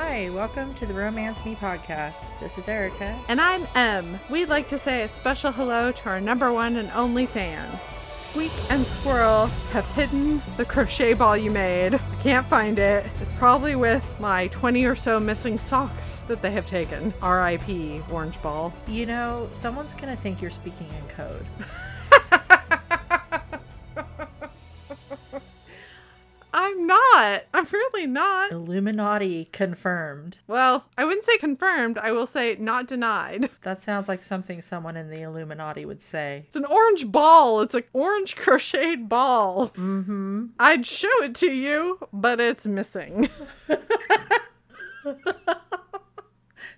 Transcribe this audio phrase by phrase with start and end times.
[0.00, 2.30] Hi, welcome to the Romance Me podcast.
[2.38, 3.18] This is Erica.
[3.26, 4.20] And I'm M.
[4.30, 7.80] We'd like to say a special hello to our number one and only fan.
[8.30, 11.96] Squeak and Squirrel have hidden the crochet ball you made.
[11.96, 13.06] I can't find it.
[13.20, 17.12] It's probably with my 20 or so missing socks that they have taken.
[17.20, 18.00] R.I.P.
[18.12, 18.72] Orange Ball.
[18.86, 21.44] You know, someone's gonna think you're speaking in code.
[28.08, 28.50] not.
[28.52, 30.38] Illuminati confirmed.
[30.46, 31.98] Well, I wouldn't say confirmed.
[31.98, 33.50] I will say not denied.
[33.62, 36.44] That sounds like something someone in the Illuminati would say.
[36.46, 37.60] It's an orange ball.
[37.60, 39.68] It's an orange crocheted ball.
[39.70, 40.46] Mm-hmm.
[40.58, 43.28] I'd show it to you, but it's missing.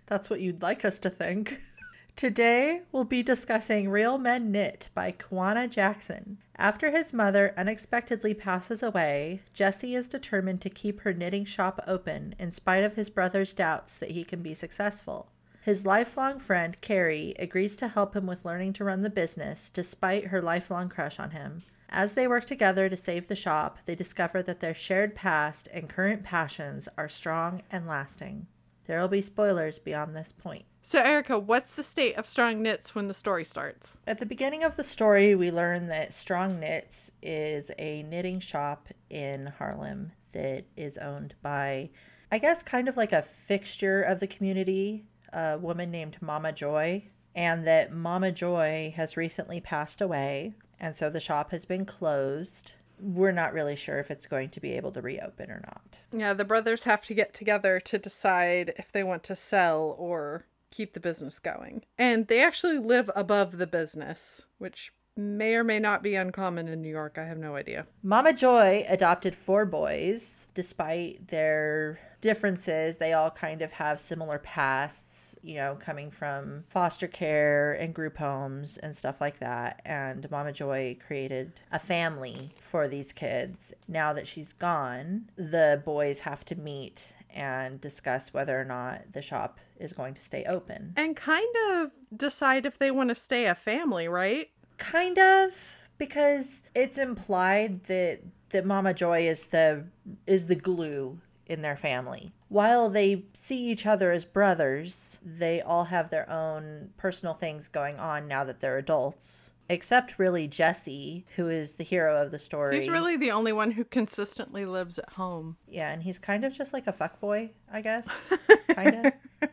[0.07, 1.61] That's what you'd like us to think.
[2.17, 6.39] Today, we'll be discussing Real Men Knit by Kwana Jackson.
[6.61, 12.35] After his mother unexpectedly passes away, Jesse is determined to keep her knitting shop open
[12.39, 15.31] in spite of his brother's doubts that he can be successful.
[15.63, 20.27] His lifelong friend, Carrie, agrees to help him with learning to run the business despite
[20.27, 21.63] her lifelong crush on him.
[21.89, 25.89] As they work together to save the shop, they discover that their shared past and
[25.89, 28.47] current passions are strong and lasting.
[28.87, 30.67] There will be spoilers beyond this point.
[30.83, 33.99] So, Erica, what's the state of Strong Knits when the story starts?
[34.07, 38.89] At the beginning of the story, we learn that Strong Knits is a knitting shop
[39.09, 41.91] in Harlem that is owned by,
[42.33, 47.05] I guess, kind of like a fixture of the community, a woman named Mama Joy,
[47.35, 52.73] and that Mama Joy has recently passed away, and so the shop has been closed.
[52.99, 56.01] We're not really sure if it's going to be able to reopen or not.
[56.13, 60.47] Yeah, the brothers have to get together to decide if they want to sell or
[60.71, 61.85] keep the business going.
[61.99, 66.81] And they actually live above the business, which may or may not be uncommon in
[66.81, 67.19] New York.
[67.19, 67.87] I have no idea.
[68.03, 70.47] Mama Joy adopted four boys.
[70.55, 77.07] Despite their differences, they all kind of have similar pasts, you know, coming from foster
[77.07, 79.81] care and group homes and stuff like that.
[79.85, 83.73] And Mama Joy created a family for these kids.
[83.89, 89.23] Now that she's gone, the boys have to meet and discuss whether or not the
[89.23, 90.93] shop is going to stay open.
[90.97, 94.49] And kind of decide if they want to stay a family, right?
[94.79, 95.53] Kind of
[95.99, 98.21] because it's implied that
[98.51, 99.85] that Mama Joy is the
[100.27, 102.33] is the glue in their family.
[102.49, 107.99] While they see each other as brothers, they all have their own personal things going
[107.99, 109.53] on now that they're adults.
[109.71, 112.81] Except really Jesse, who is the hero of the story.
[112.81, 115.57] He's really the only one who consistently lives at home.
[115.69, 118.09] Yeah, and he's kind of just like a fuckboy, I guess.
[118.75, 119.49] kind of.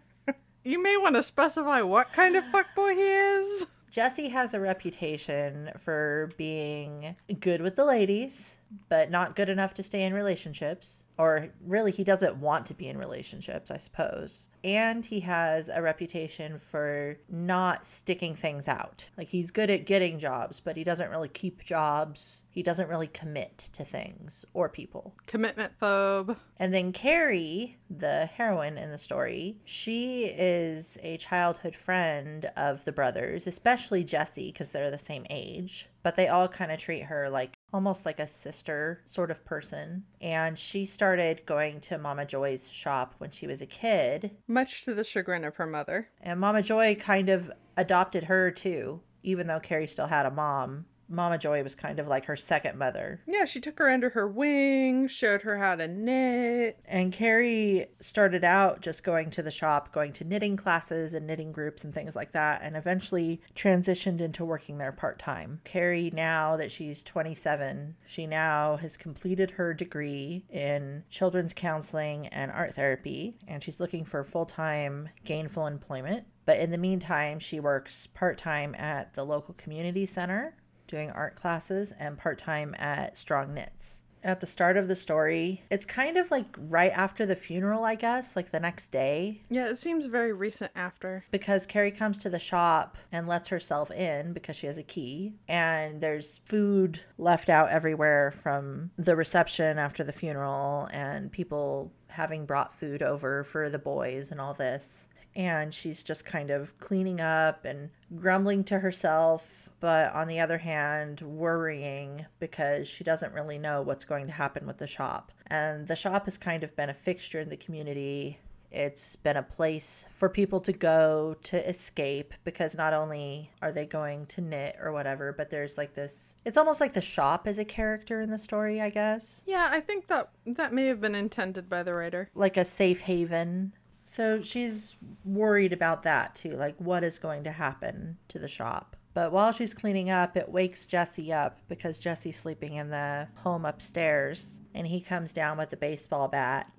[0.64, 3.68] You may want to specify what kind of fuckboy he is.
[3.92, 9.84] Jesse has a reputation for being good with the ladies, but not good enough to
[9.84, 11.04] stay in relationships.
[11.18, 14.50] Or really, he doesn't want to be in relationships, I suppose.
[14.68, 19.06] And he has a reputation for not sticking things out.
[19.18, 22.44] Like, he's good at getting jobs, but he doesn't really keep jobs.
[22.50, 25.16] He doesn't really commit to things or people.
[25.26, 26.36] Commitment phobe.
[26.58, 32.92] And then Carrie, the heroine in the story, she is a childhood friend of the
[32.92, 35.88] brothers, especially Jesse, because they're the same age.
[36.04, 40.04] But they all kind of treat her like almost like a sister sort of person.
[40.20, 44.32] And she started going to Mama Joy's shop when she was a kid.
[44.58, 46.10] Much to the chagrin of her mother.
[46.20, 50.88] And Mama Joy kind of adopted her too, even though Carrie still had a mom.
[51.10, 53.22] Mama Joy was kind of like her second mother.
[53.26, 56.80] Yeah, she took her under her wing, showed her how to knit.
[56.86, 61.52] And Carrie started out just going to the shop, going to knitting classes and knitting
[61.52, 65.62] groups and things like that, and eventually transitioned into working there part time.
[65.64, 72.52] Carrie, now that she's 27, she now has completed her degree in children's counseling and
[72.52, 76.26] art therapy, and she's looking for full time gainful employment.
[76.46, 80.56] But in the meantime, she works part time at the local community center
[80.88, 84.04] doing art classes and part time at Strong Knits.
[84.24, 87.96] At the start of the story, it's kind of like right after the funeral, I
[87.96, 91.24] guess, like the next day, Yeah, it seems very recent after.
[91.32, 95.36] because Carrie comes to the shop and lets herself in because she has a key.
[95.48, 102.46] And there's food left out everywhere from the reception after the funeral and people having
[102.46, 105.08] brought food over for the boys and all this.
[105.36, 110.58] And she's just kind of cleaning up and grumbling to herself, but on the other
[110.58, 115.32] hand, worrying because she doesn't really know what's going to happen with the shop.
[115.48, 118.40] And the shop has kind of been a fixture in the community
[118.70, 123.86] It's been a place for people to go to escape because not only are they
[123.86, 127.60] going to knit or whatever, but there's like this it's almost like the shop is
[127.60, 129.42] a character in the story, I guess.
[129.46, 132.30] Yeah, I think that that may have been intended by the writer.
[132.36, 133.74] Like a safe haven.
[134.04, 138.97] So she's worried about that too, like what is going to happen to the shop.
[139.18, 143.66] But while she's cleaning up, it wakes Jesse up because Jesse's sleeping in the home
[143.66, 146.72] upstairs and he comes down with a baseball bat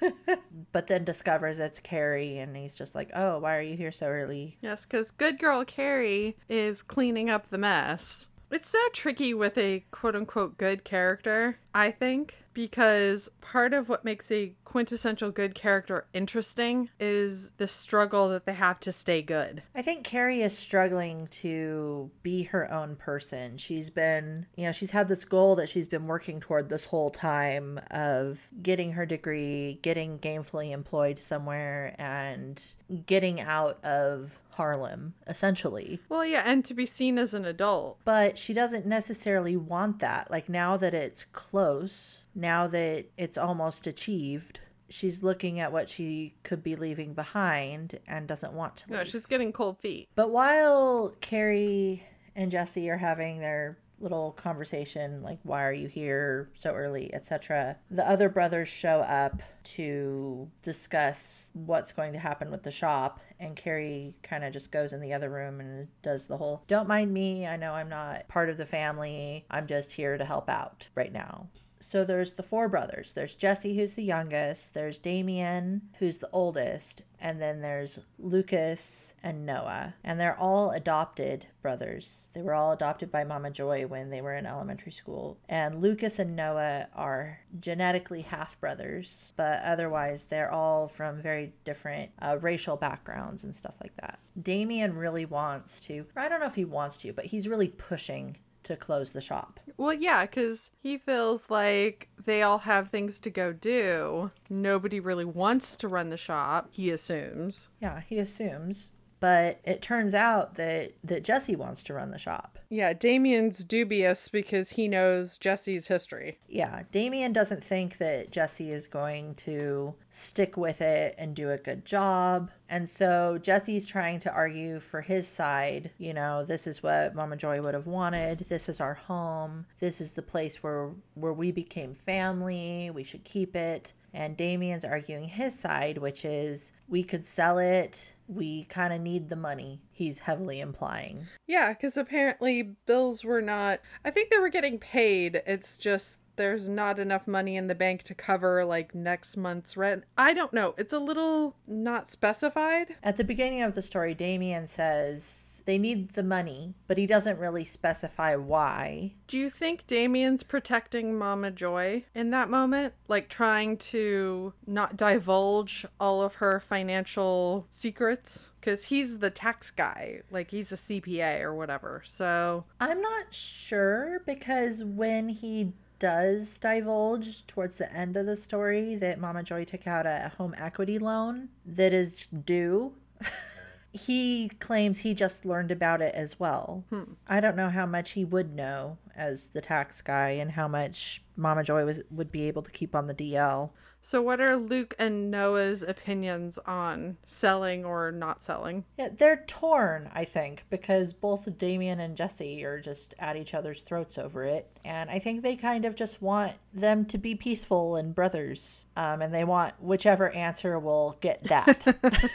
[0.72, 4.06] but then discovers it's Carrie and he's just like, oh, why are you here so
[4.06, 4.56] early?
[4.62, 8.30] Yes, because good girl Carrie is cleaning up the mess.
[8.54, 14.04] It's so tricky with a quote unquote good character, I think, because part of what
[14.04, 19.64] makes a quintessential good character interesting is the struggle that they have to stay good.
[19.74, 23.58] I think Carrie is struggling to be her own person.
[23.58, 27.10] She's been, you know, she's had this goal that she's been working toward this whole
[27.10, 32.64] time of getting her degree, getting gainfully employed somewhere, and
[33.06, 36.00] getting out of Harlem, essentially.
[36.08, 37.98] Well, yeah, and to be seen as an adult.
[38.04, 40.30] But she doesn't necessarily want that.
[40.30, 46.34] Like now that it's close, now that it's almost achieved, she's looking at what she
[46.42, 48.98] could be leaving behind and doesn't want to leave.
[48.98, 50.08] No, she's getting cold feet.
[50.14, 52.04] But while Carrie
[52.36, 57.12] and Jesse are having their little conversation like why are you here so early?
[57.14, 63.20] etc the other brothers show up to discuss what's going to happen with the shop
[63.40, 66.88] and carrie kind of just goes in the other room and does the whole don't
[66.88, 67.46] mind me.
[67.46, 69.44] I know i'm not part of the family.
[69.50, 71.48] I'm just here to help out right now
[71.88, 73.12] so there's the four brothers.
[73.12, 74.74] There's Jesse, who's the youngest.
[74.74, 77.02] There's Damien, who's the oldest.
[77.20, 79.94] And then there's Lucas and Noah.
[80.04, 82.28] And they're all adopted brothers.
[82.34, 85.38] They were all adopted by Mama Joy when they were in elementary school.
[85.48, 92.10] And Lucas and Noah are genetically half brothers, but otherwise they're all from very different
[92.20, 94.18] uh, racial backgrounds and stuff like that.
[94.42, 98.36] Damien really wants to, I don't know if he wants to, but he's really pushing
[98.64, 99.60] to close the shop.
[99.76, 104.30] Well, yeah, because he feels like they all have things to go do.
[104.48, 107.68] Nobody really wants to run the shop, he assumes.
[107.80, 108.90] Yeah, he assumes.
[109.24, 112.58] But it turns out that, that Jesse wants to run the shop.
[112.68, 116.40] Yeah, Damien's dubious because he knows Jesse's history.
[116.46, 121.56] Yeah, Damien doesn't think that Jesse is going to stick with it and do a
[121.56, 122.50] good job.
[122.68, 125.90] And so Jesse's trying to argue for his side.
[125.96, 128.40] You know, this is what Mama Joy would have wanted.
[128.50, 129.64] This is our home.
[129.80, 132.90] This is the place where where we became family.
[132.90, 133.94] We should keep it.
[134.12, 139.28] And Damien's arguing his side, which is we could sell it we kind of need
[139.28, 141.26] the money, he's heavily implying.
[141.46, 145.42] Yeah, because apparently bills were not, I think they were getting paid.
[145.46, 150.04] It's just there's not enough money in the bank to cover like next month's rent.
[150.18, 150.74] I don't know.
[150.76, 152.96] It's a little not specified.
[153.02, 157.38] At the beginning of the story, Damien says, they need the money, but he doesn't
[157.38, 159.14] really specify why.
[159.26, 162.94] Do you think Damien's protecting Mama Joy in that moment?
[163.08, 168.50] Like trying to not divulge all of her financial secrets?
[168.60, 172.02] Because he's the tax guy, like he's a CPA or whatever.
[172.04, 172.64] So.
[172.80, 179.20] I'm not sure because when he does divulge towards the end of the story that
[179.20, 182.92] Mama Joy took out a home equity loan that is due.
[183.94, 186.84] he claims he just learned about it as well.
[186.90, 187.12] Hmm.
[187.28, 191.22] I don't know how much he would know as the tax guy and how much
[191.36, 193.70] Mama Joy was would be able to keep on the DL.
[194.02, 198.84] So what are Luke and Noah's opinions on selling or not selling?
[198.98, 203.80] Yeah, they're torn, I think, because both Damien and Jesse are just at each other's
[203.80, 204.68] throats over it.
[204.84, 208.84] And I think they kind of just want them to be peaceful and brothers.
[208.94, 211.96] Um, and they want whichever answer will get that.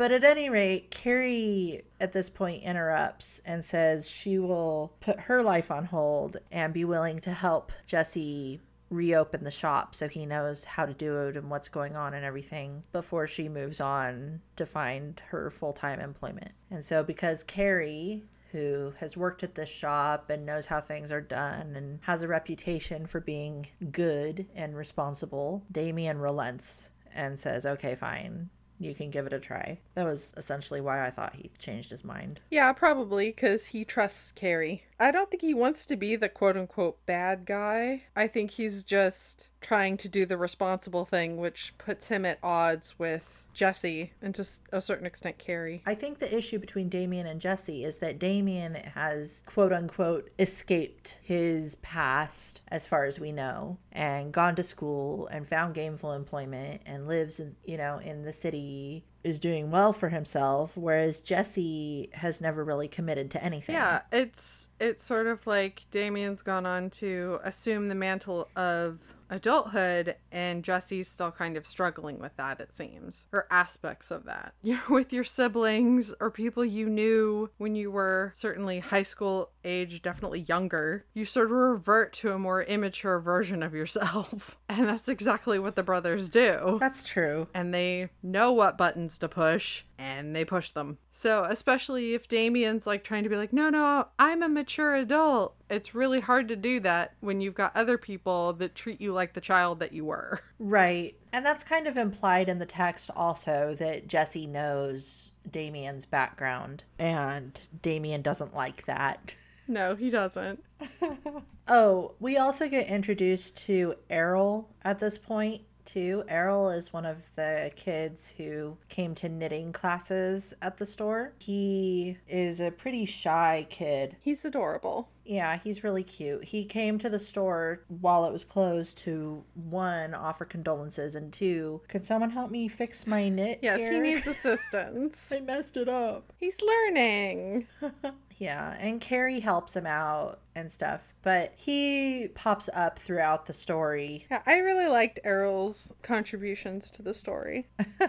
[0.00, 5.42] But at any rate, Carrie at this point interrupts and says she will put her
[5.42, 10.64] life on hold and be willing to help Jesse reopen the shop so he knows
[10.64, 14.64] how to do it and what's going on and everything before she moves on to
[14.64, 16.52] find her full time employment.
[16.70, 21.20] And so, because Carrie, who has worked at this shop and knows how things are
[21.20, 27.94] done and has a reputation for being good and responsible, Damien relents and says, okay,
[27.94, 28.48] fine
[28.80, 29.78] you can give it a try.
[29.94, 32.40] That was essentially why I thought he changed his mind.
[32.50, 34.84] Yeah, probably because he trusts Carrie.
[34.98, 38.04] I don't think he wants to be the quote unquote bad guy.
[38.16, 42.98] I think he's just trying to do the responsible thing, which puts him at odds
[42.98, 45.82] with Jesse and to a certain extent Carrie.
[45.84, 51.18] I think the issue between Damien and Jesse is that Damien has quote unquote escaped
[51.22, 56.82] his past as far as we know and gone to school and found gainful employment
[56.86, 62.08] and lives in you know in the city is doing well for himself whereas Jesse
[62.14, 63.74] has never really committed to anything.
[63.74, 70.16] Yeah, it's it's sort of like Damien's gone on to assume the mantle of adulthood
[70.30, 74.52] and Jesse's still kind of struggling with that it seems or aspects of that.
[74.62, 80.02] You're with your siblings or people you knew when you were certainly high school age,
[80.02, 81.04] definitely younger.
[81.14, 84.56] You sort of revert to a more immature version of yourself.
[84.70, 87.48] And that's exactly what the brothers do That's true.
[87.52, 90.98] and they know what buttons to push and they push them.
[91.10, 95.56] So, especially if Damien's like trying to be like, no, no, I'm a mature adult,
[95.70, 99.32] it's really hard to do that when you've got other people that treat you like
[99.32, 100.40] the child that you were.
[100.62, 101.16] Right.
[101.32, 107.58] And that's kind of implied in the text also that Jesse knows Damien's background and
[107.80, 109.34] Damien doesn't like that.
[109.66, 110.62] No, he doesn't.
[111.72, 115.62] Oh, we also get introduced to Errol at this point
[115.92, 116.24] too.
[116.28, 121.32] Errol is one of the kids who came to knitting classes at the store.
[121.38, 124.16] He is a pretty shy kid.
[124.20, 125.08] He's adorable.
[125.24, 126.44] Yeah, he's really cute.
[126.44, 131.80] He came to the store while it was closed to one offer condolences and two,
[131.88, 133.60] could someone help me fix my knit?
[133.62, 135.28] Yes, he needs assistance.
[135.30, 136.32] I messed it up.
[136.38, 137.66] He's learning.
[138.40, 144.26] Yeah, and Carrie helps him out and stuff, but he pops up throughout the story.
[144.30, 147.68] Yeah, I really liked Errol's contributions to the story.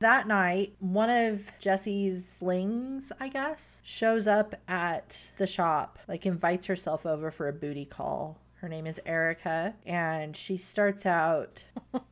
[0.00, 6.66] That night, one of Jesse's slings, I guess, shows up at the shop, like invites
[6.66, 8.38] herself over for a booty call.
[8.56, 11.64] Her name is Erica, and she starts out.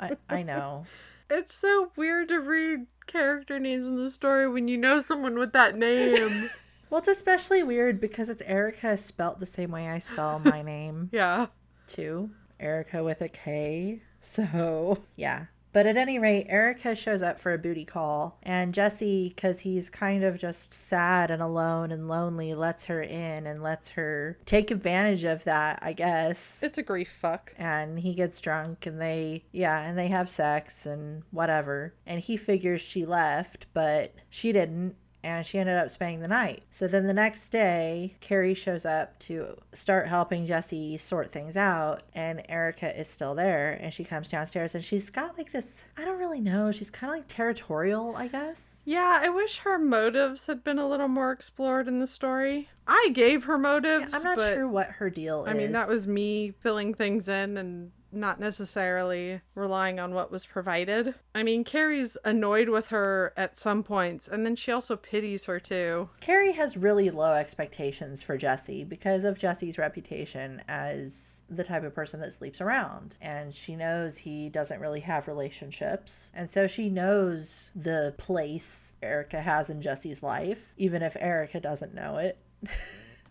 [0.00, 0.84] I, I know.
[1.30, 5.52] It's so weird to read character names in the story when you know someone with
[5.52, 6.50] that name.
[6.90, 11.08] Well, it's especially weird because it's Erica spelt the same way I spell my name.
[11.12, 11.46] yeah.
[11.86, 12.30] too.
[12.58, 14.02] Erica with a K.
[14.20, 15.46] So, yeah.
[15.72, 19.88] But at any rate, Erica shows up for a booty call, and Jesse, because he's
[19.88, 24.72] kind of just sad and alone and lonely, lets her in and lets her take
[24.72, 26.58] advantage of that, I guess.
[26.60, 27.54] It's a grief fuck.
[27.56, 31.94] And he gets drunk, and they, yeah, and they have sex and whatever.
[32.04, 36.62] And he figures she left, but she didn't and she ended up spending the night.
[36.70, 42.02] So then the next day, Carrie shows up to start helping Jesse sort things out,
[42.14, 46.04] and Erica is still there, and she comes downstairs and she's got like this I
[46.04, 48.76] don't really know, she's kind of like territorial, I guess.
[48.84, 52.68] Yeah, I wish her motives had been a little more explored in the story.
[52.86, 55.56] I gave her motives, I'm not sure what her deal I is.
[55.56, 60.46] I mean, that was me filling things in and not necessarily relying on what was
[60.46, 61.14] provided.
[61.34, 65.60] I mean, Carrie's annoyed with her at some points, and then she also pities her
[65.60, 66.10] too.
[66.20, 71.94] Carrie has really low expectations for Jesse because of Jesse's reputation as the type of
[71.94, 73.16] person that sleeps around.
[73.20, 76.30] And she knows he doesn't really have relationships.
[76.34, 81.94] And so she knows the place Erica has in Jesse's life, even if Erica doesn't
[81.94, 82.38] know it.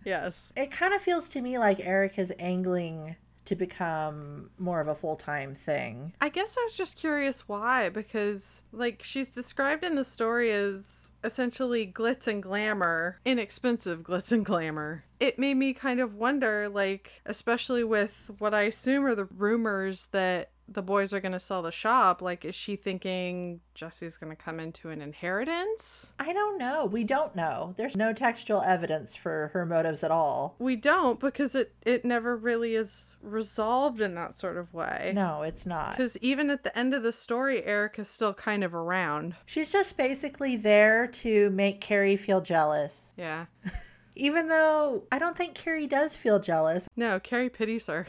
[0.06, 0.52] Yes.
[0.56, 3.16] It kind of feels to me like Erica's angling
[3.50, 6.14] to become more of a full time thing.
[6.22, 11.14] I guess I was just curious why, because, like, she's described in the story as
[11.24, 15.04] essentially glitz and glamour, inexpensive glitz and glamour.
[15.20, 20.08] It made me kind of wonder, like, especially with what I assume are the rumors
[20.12, 24.36] that the boys are going to sell the shop, like, is she thinking Jesse's going
[24.36, 26.12] to come into an inheritance?
[26.20, 26.86] I don't know.
[26.86, 27.74] We don't know.
[27.78, 30.56] There's no textual evidence for her motives at all.
[30.60, 35.12] We don't because it, it never really is resolved in that sort of way.
[35.16, 35.92] No, it's not.
[35.92, 39.36] Because even at the end of the story, Erica's still kind of around.
[39.46, 43.14] She's just basically there to make Carrie feel jealous.
[43.18, 43.46] Yeah.
[44.16, 46.90] Even though I don't think Carrie does feel jealous.
[46.98, 48.06] No, Carrie pities her.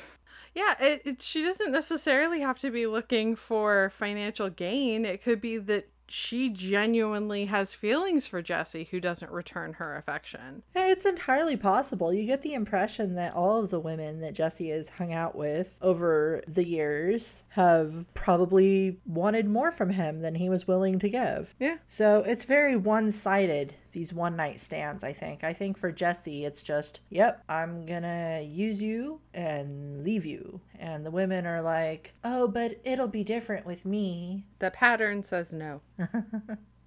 [0.61, 5.07] Yeah, it, it, she doesn't necessarily have to be looking for financial gain.
[5.07, 10.63] It could be that she genuinely has feelings for Jesse who doesn't return her affection.
[10.75, 12.13] Eh, it's entirely possible.
[12.13, 15.79] You get the impression that all of the women that Jesse has hung out with
[15.81, 21.55] over the years have probably wanted more from him than he was willing to give.
[21.61, 21.77] Yeah.
[21.87, 25.45] So it's very one sided, these one night stands, I think.
[25.45, 30.61] I think for Jesse, it's just, yep, I'm gonna use you and leave you.
[30.79, 34.47] And the women are like, oh, but it'll be different with me.
[34.59, 35.81] The pattern says no.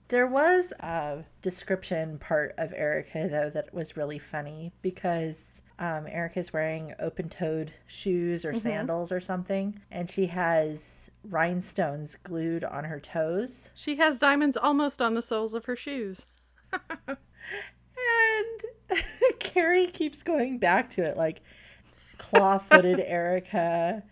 [0.10, 6.54] There was a description part of Erica, though, that was really funny because um, Erica's
[6.54, 13.00] wearing open toed shoes or sandals or something, and she has rhinestones glued on her
[13.00, 13.72] toes.
[13.74, 16.28] She has diamonds almost on the soles of her shoes.
[16.74, 19.00] And
[19.40, 21.42] Carrie keeps going back to it like
[22.18, 24.04] claw footed Erica,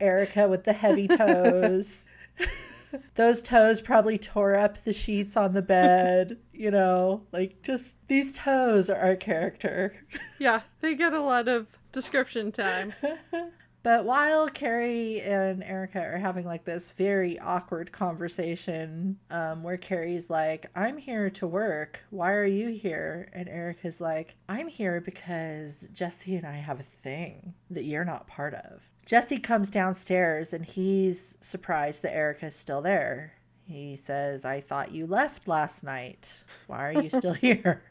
[0.00, 2.04] Erica with the heavy toes.
[3.14, 8.32] Those toes probably tore up the sheets on the bed, you know, like just these
[8.32, 9.94] toes are our character.
[10.38, 12.94] Yeah, they get a lot of description time.
[13.82, 20.28] But while Carrie and Erica are having like this very awkward conversation, um, where Carrie's
[20.28, 22.00] like, I'm here to work.
[22.10, 23.30] Why are you here?
[23.32, 28.26] And Erica's like, I'm here because Jesse and I have a thing that you're not
[28.26, 28.82] part of.
[29.06, 33.32] Jesse comes downstairs and he's surprised that Erica's still there.
[33.66, 36.42] He says, I thought you left last night.
[36.66, 37.82] Why are you still here?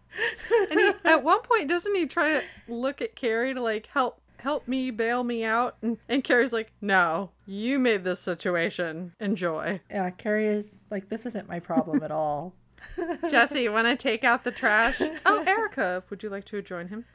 [0.70, 4.22] And he, at one point, doesn't he try to look at Carrie to like help
[4.40, 5.78] help me bail me out?
[5.82, 9.14] And, and Carrie's like, no, you made this situation.
[9.20, 9.82] Enjoy.
[9.90, 12.54] yeah, Carrie is like, this isn't my problem at all.
[13.30, 15.02] Jesse, want to take out the trash?
[15.26, 17.06] Oh, Erica, would you like to join him?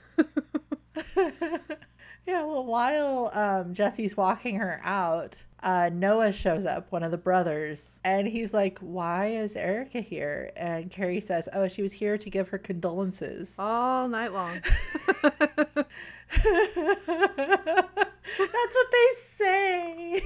[2.27, 7.19] Yeah, well, while um, Jesse's walking her out, uh, Noah shows up, one of the
[7.19, 10.51] brothers, and he's like, Why is Erica here?
[10.57, 13.57] And Carrie says, Oh, she was here to give her condolences.
[13.59, 14.61] All night long.
[15.23, 15.87] That's
[18.37, 20.23] what they say.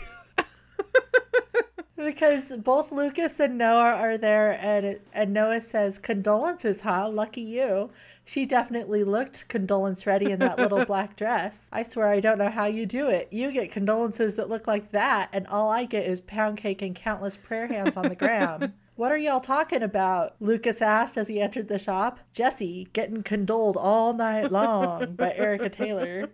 [1.97, 7.09] because both Lucas and Noah are there, and, and Noah says, Condolences, huh?
[7.09, 7.91] Lucky you.
[8.29, 11.67] She definitely looked condolence ready in that little black dress.
[11.73, 13.33] I swear I don't know how you do it.
[13.33, 16.95] You get condolences that look like that, and all I get is pound cake and
[16.95, 18.75] countless prayer hands on the ground.
[18.97, 20.35] What are y'all talking about?
[20.41, 22.19] Lucas asked as he entered the shop.
[22.33, 26.29] Jesse getting condoled all night long by Erica Taylor.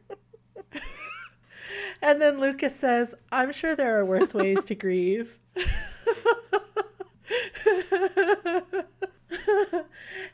[2.03, 5.39] and then Lucas says, I'm sure there are worse ways to grieve.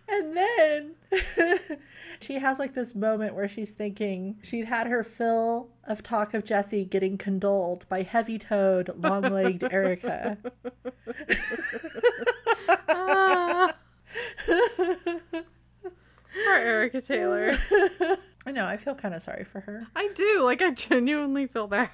[0.09, 0.95] and then
[2.21, 6.45] she has like this moment where she's thinking she'd had her fill of talk of
[6.45, 10.39] Jesse getting condoled by heavy toed, long legged Erica.
[12.89, 13.75] Ah.
[16.45, 17.57] Poor Erica Taylor.
[18.47, 19.87] I know, I feel kind of sorry for her.
[19.95, 20.43] I do.
[20.43, 21.91] Like, I genuinely feel bad.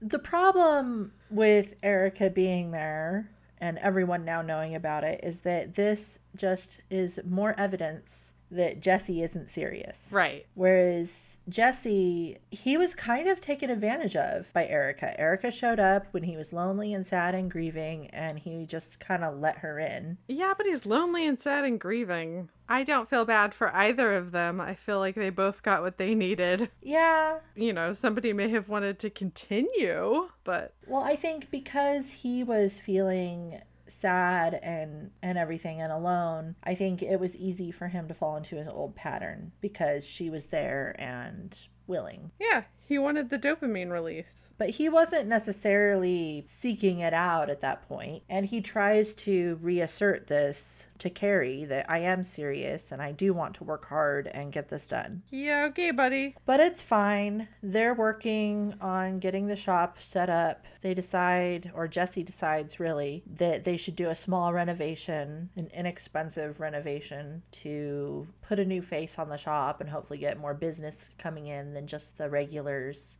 [0.00, 6.18] The problem with Erica being there and everyone now knowing about it is that this
[6.36, 10.08] just is more evidence that Jesse isn't serious.
[10.10, 10.46] Right.
[10.54, 15.18] Whereas Jesse, he was kind of taken advantage of by Erica.
[15.18, 19.24] Erica showed up when he was lonely and sad and grieving, and he just kind
[19.24, 20.18] of let her in.
[20.28, 22.48] Yeah, but he's lonely and sad and grieving.
[22.68, 24.60] I don't feel bad for either of them.
[24.60, 26.70] I feel like they both got what they needed.
[26.82, 27.38] Yeah.
[27.54, 32.78] You know, somebody may have wanted to continue, but Well, I think because he was
[32.78, 38.14] feeling sad and and everything and alone i think it was easy for him to
[38.14, 42.30] fall into his old pattern because she was there and willing.
[42.38, 44.54] Yeah, he wanted the dopamine release.
[44.58, 48.22] but he wasn't necessarily seeking it out at that point.
[48.28, 53.34] and he tries to reassert this to carrie that i am serious and i do
[53.34, 56.34] want to work hard and get this done Yeah, okay, buddy.
[56.46, 57.48] but it's fine.
[57.62, 60.64] They're working on getting the shop set up.
[60.80, 66.60] They decide, or Jesse decides really, that they should do a small renovation, an inexpensive
[66.60, 71.48] renovation to put a new face on the shop and hopefully get more business coming
[71.48, 72.30] in than just the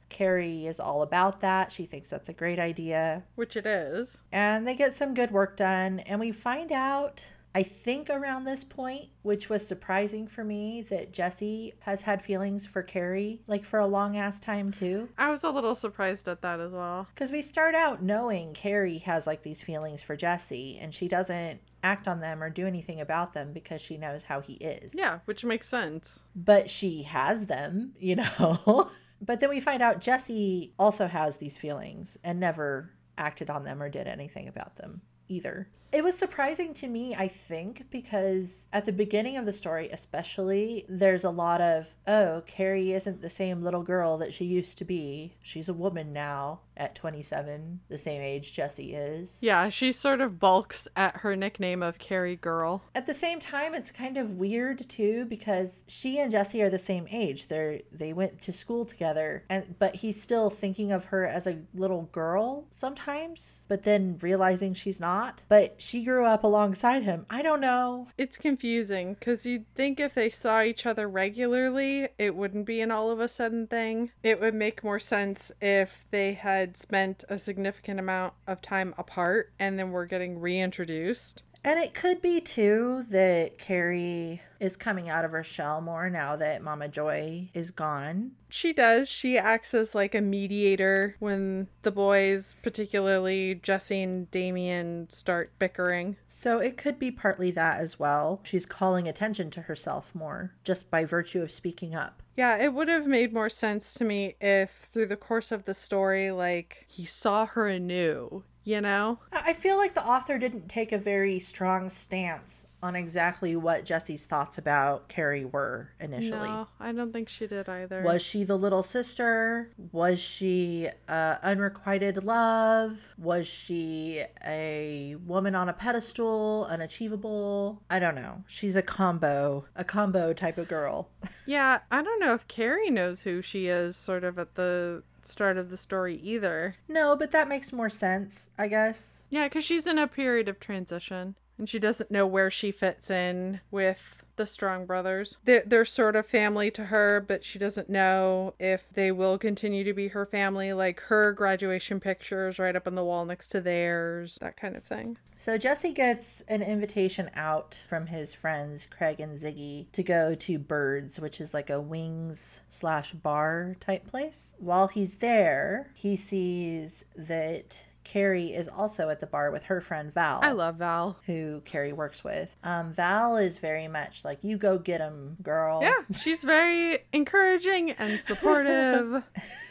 [0.09, 1.73] Carrie is all about that.
[1.73, 3.25] She thinks that's a great idea.
[3.35, 4.23] Which it is.
[4.33, 6.01] And they get some good work done.
[6.01, 11.12] And we find out, I think around this point, which was surprising for me, that
[11.12, 15.09] Jesse has had feelings for Carrie, like for a long ass time too.
[15.16, 17.07] I was a little surprised at that as well.
[17.14, 21.61] Because we start out knowing Carrie has like these feelings for Jesse, and she doesn't
[21.83, 24.95] act on them or do anything about them because she knows how he is.
[24.95, 26.21] Yeah, which makes sense.
[26.35, 28.90] But she has them, you know?
[29.20, 33.83] But then we find out Jesse also has these feelings and never acted on them
[33.83, 35.68] or did anything about them either.
[35.97, 40.85] It was surprising to me, I think, because at the beginning of the story, especially,
[40.91, 44.85] there's a lot of, oh, Carrie isn't the same little girl that she used to
[44.85, 45.39] be.
[45.41, 49.39] She's a woman now at 27, the same age Jesse is.
[49.43, 52.83] Yeah, she sort of bulks at her nickname of Carrie Girl.
[52.95, 56.79] At the same time, it's kind of weird too because she and Jesse are the
[56.79, 57.49] same age.
[57.49, 61.59] They're they went to school together, and but he's still thinking of her as a
[61.75, 65.43] little girl sometimes, but then realizing she's not.
[65.49, 67.27] But she grew up alongside him.
[67.31, 68.09] I don't know.
[68.18, 72.90] It's confusing because you'd think if they saw each other regularly, it wouldn't be an
[72.90, 74.11] all of a sudden thing.
[74.22, 79.53] It would make more sense if they had spent a significant amount of time apart
[79.59, 81.44] and then were getting reintroduced.
[81.66, 86.37] And it could be too that Carrie is coming out of her shell more now
[86.37, 88.31] that Mama Joy is gone.
[88.48, 89.09] She does.
[89.09, 96.14] She acts as like a mediator when the boys, particularly Jesse and Damien, start bickering.
[96.29, 98.42] So it could be partly that as well.
[98.44, 102.22] She's calling attention to herself more just by virtue of speaking up.
[102.37, 105.74] Yeah, it would have made more sense to me if through the course of the
[105.74, 109.20] story, like, he saw her anew you know?
[109.33, 114.26] I feel like the author didn't take a very strong stance on exactly what Jesse's
[114.26, 116.48] thoughts about Carrie were initially.
[116.48, 118.02] No, I don't think she did either.
[118.02, 119.70] Was she the little sister?
[119.92, 122.98] Was she uh, unrequited love?
[123.16, 127.83] Was she a woman on a pedestal, unachievable?
[127.88, 128.42] I don't know.
[128.48, 131.09] She's a combo, a combo type of girl.
[131.46, 135.57] yeah, I don't know if Carrie knows who she is, sort of at the start
[135.57, 136.77] of the story either.
[136.89, 139.25] No, but that makes more sense, I guess.
[139.31, 143.11] Yeah, because she's in a period of transition and she doesn't know where she fits
[143.11, 145.37] in with the Strong brothers.
[145.44, 149.85] They're, they're sort of family to her, but she doesn't know if they will continue
[149.85, 150.72] to be her family.
[150.72, 154.85] Like her graduation pictures right up on the wall next to theirs, that kind of
[154.85, 155.18] thing.
[155.38, 160.59] So Jesse gets an invitation out from his friends Craig and Ziggy to go to
[160.59, 164.55] Birds, which is like a wings slash bar type place.
[164.59, 170.14] While he's there, he sees that Carrie is also at the bar with her friend
[170.14, 170.38] Val.
[170.40, 171.19] I love Val.
[171.27, 172.57] Who Carrie works with.
[172.62, 175.81] Um, Val is very much like, you go get him, girl.
[175.83, 179.25] Yeah, she's very encouraging and supportive.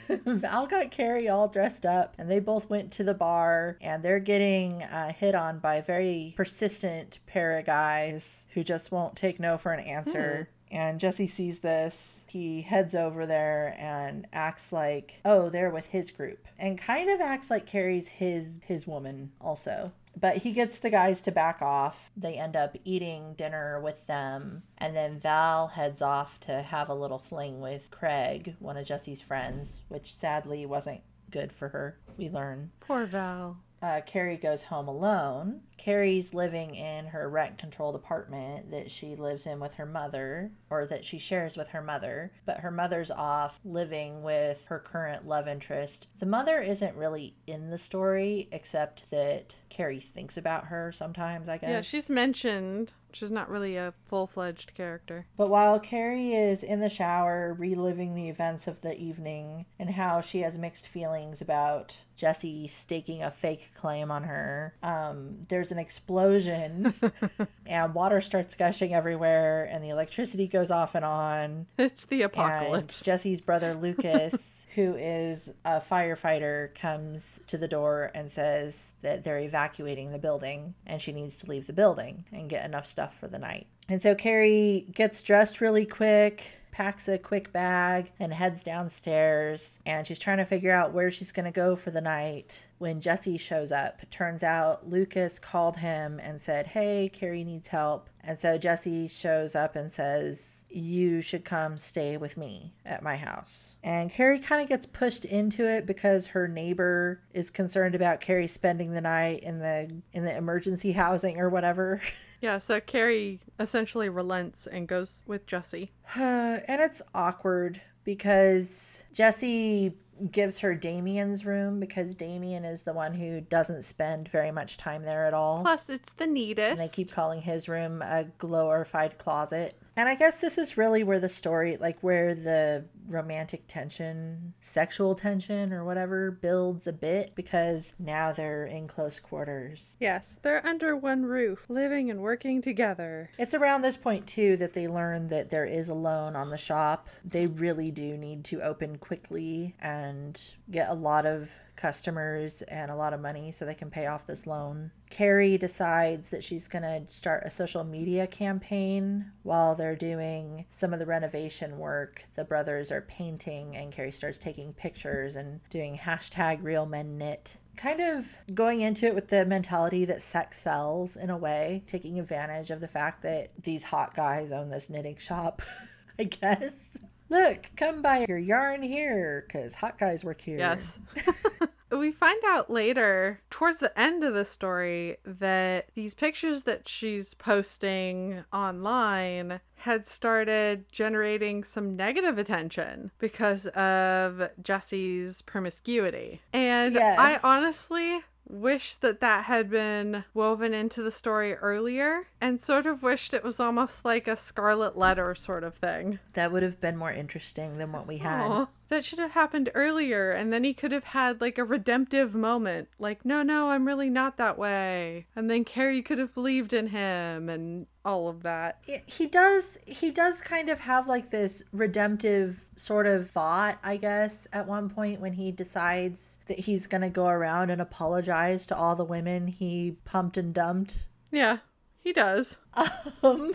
[0.26, 4.19] Val got Carrie all dressed up, and they both went to the bar, and they're
[4.19, 9.39] getting uh, hit on by a very persistent pair of guys who just won't take
[9.39, 10.50] no for an answer.
[10.76, 12.26] And Jesse sees this.
[12.28, 16.50] He heads over there and acts like, oh, they're with his group.
[16.60, 19.94] And kind of acts like Carrie's his his woman also.
[20.20, 22.12] But he gets the guys to back off.
[22.18, 24.64] They end up eating dinner with them.
[24.78, 29.22] And then Val heads off to have a little fling with Craig, one of Jesse's
[29.22, 31.98] friends, which sadly wasn't good for her.
[32.18, 32.72] We learn.
[32.82, 35.62] Poor Val uh, Carrie goes home alone.
[35.78, 40.86] Carrie's living in her rent controlled apartment that she lives in with her mother, or
[40.86, 45.48] that she shares with her mother, but her mother's off living with her current love
[45.48, 46.08] interest.
[46.20, 51.58] The mother isn't really in the story, except that Carrie thinks about her sometimes, I
[51.58, 51.70] guess.
[51.70, 52.94] Yeah, she's mentioned.
[53.12, 55.26] She's not really a full fledged character.
[55.38, 60.20] But while Carrie is in the shower reliving the events of the evening and how
[60.20, 65.80] she has mixed feelings about Jesse staking a fake claim on her, um, there's an
[65.80, 66.93] explosion
[67.65, 71.67] and water starts gushing everywhere and the electricity goes off and on.
[71.78, 73.04] It's the apocalypse.
[73.04, 74.67] Jesse's brother Lucas.
[74.75, 80.73] who is a firefighter comes to the door and says that they're evacuating the building
[80.86, 83.67] and she needs to leave the building and get enough stuff for the night.
[83.88, 89.80] And so Carrie gets dressed really quick, packs a quick bag, and heads downstairs.
[89.86, 93.02] And she's trying to figure out where she's going to go for the night when
[93.02, 94.02] Jesse shows up.
[94.12, 98.10] Turns out Lucas called him and said, Hey, Carrie needs help.
[98.24, 103.16] And so Jesse shows up and says, You should come stay with me at my
[103.16, 103.76] house.
[103.84, 108.48] And Carrie kind of gets pushed into it because her neighbor is concerned about Carrie
[108.48, 112.02] spending the night in the in the emergency housing or whatever.
[112.42, 115.92] Yeah, so Carrie essentially relents and goes with Jesse.
[116.16, 119.96] and it's awkward because Jesse
[120.32, 125.04] gives her Damien's room because Damien is the one who doesn't spend very much time
[125.04, 125.62] there at all.
[125.62, 126.71] Plus, it's the neatest.
[126.71, 129.78] And they keep calling his room a glorified closet.
[129.95, 135.15] And I guess this is really where the story, like where the romantic tension, sexual
[135.15, 139.98] tension, or whatever builds a bit because now they're in close quarters.
[140.00, 143.30] Yes, they're under one roof, living and working together.
[143.38, 146.58] It's around this point, too, that they learn that there is a loan on the
[146.58, 147.10] shop.
[147.24, 150.39] They really do need to open quickly and
[150.70, 154.26] get a lot of customers and a lot of money so they can pay off
[154.26, 154.92] this loan.
[155.10, 160.94] Carrie decides that she's going to start a social media campaign while they're doing some
[160.94, 162.26] of the renovation work.
[162.36, 167.58] The brothers are painting, and Carrie starts taking pictures and doing hashtag real men knit.
[167.78, 172.20] Kind of going into it with the mentality that sex sells in a way, taking
[172.20, 175.62] advantage of the fact that these hot guys own this knitting shop,
[176.20, 176.98] I guess.
[177.30, 180.58] Look, come buy your yarn here because hot guys work here.
[180.60, 181.00] Yes.
[181.97, 187.34] we find out later, towards the end of the story, that these pictures that she's
[187.34, 196.41] posting online had started generating some negative attention because of Jesse's promiscuity.
[196.53, 197.19] And Yes.
[197.19, 203.01] I honestly wish that that had been woven into the story earlier and sort of
[203.01, 206.19] wished it was almost like a scarlet letter sort of thing.
[206.34, 208.45] That would have been more interesting than what we had.
[208.45, 212.36] Aw, that should have happened earlier, and then he could have had like a redemptive
[212.36, 212.88] moment.
[213.00, 215.26] Like, no, no, I'm really not that way.
[215.36, 218.84] And then Carrie could have believed in him and all of that.
[219.08, 224.48] He does he does kind of have like this redemptive sort of thought i guess
[224.52, 228.76] at one point when he decides that he's going to go around and apologize to
[228.76, 231.60] all the women he pumped and dumped Yeah,
[231.98, 232.58] he does.
[233.24, 233.54] um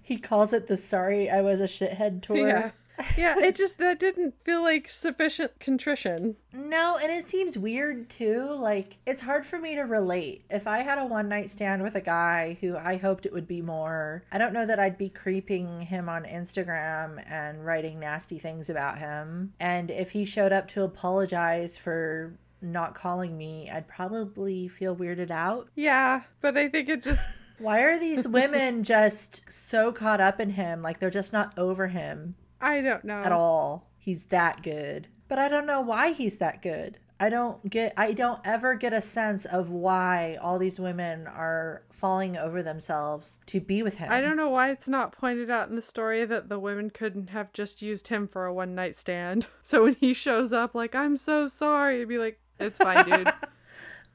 [0.00, 2.70] he calls it the sorry i was a shithead tour Yeah.
[3.16, 6.36] Yeah, it just that didn't feel like sufficient contrition.
[6.52, 8.44] No, and it seems weird too.
[8.44, 10.44] Like, it's hard for me to relate.
[10.50, 13.48] If I had a one night stand with a guy who I hoped it would
[13.48, 18.38] be more, I don't know that I'd be creeping him on Instagram and writing nasty
[18.38, 19.52] things about him.
[19.60, 25.30] And if he showed up to apologize for not calling me, I'd probably feel weirded
[25.30, 25.68] out.
[25.74, 30.50] Yeah, but I think it just Why are these women just so caught up in
[30.50, 30.82] him?
[30.82, 33.22] Like, they're just not over him I don't know.
[33.22, 33.88] at all.
[33.98, 35.08] He's that good.
[35.28, 36.98] But I don't know why he's that good.
[37.20, 41.82] I don't get I don't ever get a sense of why all these women are
[41.90, 44.10] falling over themselves to be with him.
[44.10, 47.30] I don't know why it's not pointed out in the story that the women couldn't
[47.30, 49.46] have just used him for a one night stand.
[49.62, 53.32] So when he shows up, like, I'm so sorry, it'd be like, it's fine, dude.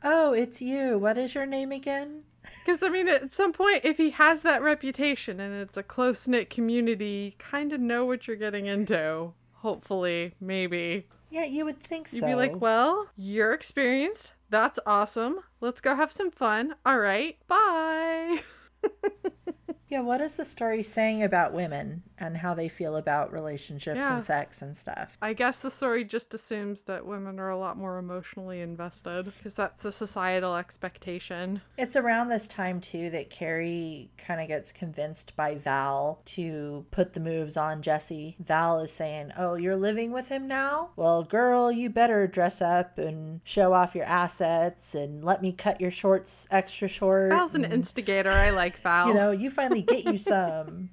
[0.05, 0.97] Oh, it's you.
[0.97, 2.23] What is your name again?
[2.59, 6.27] Because, I mean, at some point, if he has that reputation and it's a close
[6.27, 9.33] knit community, kind of know what you're getting into.
[9.53, 11.07] Hopefully, maybe.
[11.29, 12.17] Yeah, you would think so.
[12.17, 14.33] You'd be like, well, you're experienced.
[14.49, 15.39] That's awesome.
[15.61, 16.75] Let's go have some fun.
[16.85, 18.41] All right, bye.
[19.93, 24.15] yeah, what is the story saying about women and how they feel about relationships Yeah.
[24.15, 25.15] and sex and stuff?
[25.21, 29.53] I guess the story just assumes that women are a lot more emotionally invested because
[29.53, 31.61] that's the societal expectation.
[31.77, 37.13] It's around this time too that Carrie kind of gets convinced by Val to put
[37.13, 38.35] the moves on Jesse.
[38.39, 40.89] Val is saying, "Oh, you're living with him now?
[40.95, 45.79] Well, girl, you better dress up and show off your assets and let me cut
[45.79, 48.31] your shorts extra short." Val's an instigator.
[48.31, 49.07] I like Val.
[49.09, 50.89] You know, you finally get you some.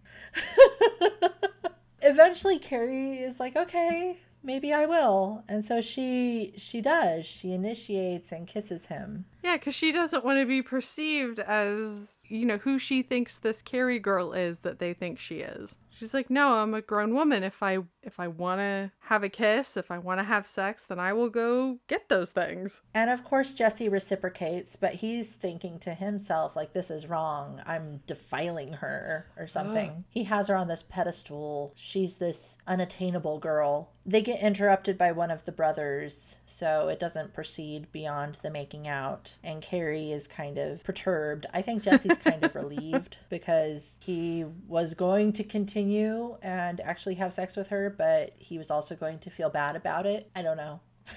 [2.03, 7.27] Eventually Carrie is like, "Okay, maybe I will." And so she she does.
[7.27, 9.27] She initiates and kisses him.
[9.43, 13.63] Yeah, because she doesn't want to be perceived as, you know, who she thinks this
[13.63, 15.77] Carrie girl is that they think she is.
[15.91, 17.43] She's like, no, I'm a grown woman.
[17.43, 20.85] If I if I want to have a kiss, if I want to have sex,
[20.85, 22.83] then I will go get those things.
[22.95, 27.61] And of course, Jesse reciprocates, but he's thinking to himself, like, this is wrong.
[27.67, 30.05] I'm defiling her or something.
[30.09, 31.73] he has her on this pedestal.
[31.77, 33.93] She's this unattainable girl.
[34.07, 38.89] They get interrupted by one of the brothers, so it doesn't proceed beyond the making
[38.89, 39.35] out.
[39.45, 41.47] And Carrie is kind of perturbed.
[41.53, 47.35] I think Jesse's kind of relieved because he was going to continue and actually have
[47.35, 50.31] sex with her, but he was also going to feel bad about it.
[50.35, 50.81] I don't know.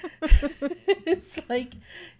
[0.22, 1.74] it's like,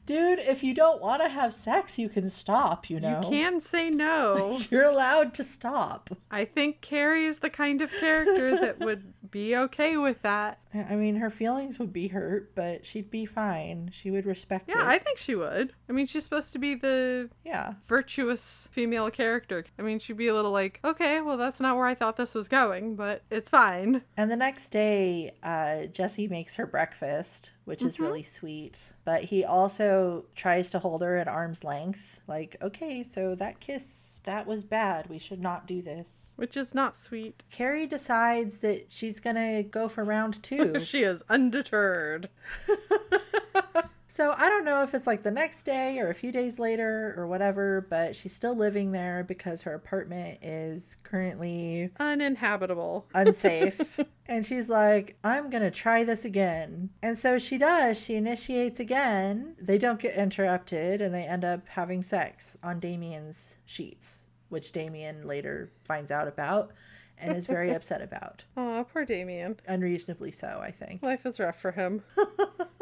[0.09, 3.21] dude, if you don't want to have sex, you can stop, you know?
[3.23, 4.59] You can say no.
[4.71, 6.09] You're allowed to stop.
[6.31, 10.61] I think Carrie is the kind of character that would be okay with that.
[10.75, 13.91] I mean, her feelings would be hurt, but she'd be fine.
[13.93, 14.87] She would respect Yeah, it.
[14.87, 15.73] I think she would.
[15.89, 17.75] I mean, she's supposed to be the yeah.
[17.87, 19.65] virtuous female character.
[19.79, 22.35] I mean, she'd be a little like, okay, well, that's not where I thought this
[22.35, 24.03] was going, but it's fine.
[24.17, 28.93] And the next day, uh, Jesse makes her breakfast, which is really sweet.
[29.05, 29.98] But he also
[30.35, 32.21] tries to hold her at arm's length.
[32.27, 35.09] Like, okay, so that kiss, that was bad.
[35.09, 36.33] We should not do this.
[36.37, 37.45] Which is not sweet.
[37.51, 40.81] Carrie decides that she's gonna go for round two.
[40.81, 42.29] she is undeterred.
[44.19, 47.15] so I don't know if it's like the next day or a few days later
[47.17, 53.07] or whatever, but she's still living there because her apartment is currently Uninhabitable.
[53.15, 54.01] unsafe.
[54.27, 56.91] and she's like, I'm going to try this again.
[57.01, 57.97] And so she does.
[57.97, 59.55] She initiates again.
[59.63, 65.29] They don't get interrupted and they end up having sex on Damien's sheets, which Damien
[65.29, 66.73] later finds out about
[67.19, 68.43] and is very upset about.
[68.57, 69.61] Aw, poor Damien.
[69.69, 71.05] Unreasonably so, I think.
[71.05, 72.03] Life is rough for him.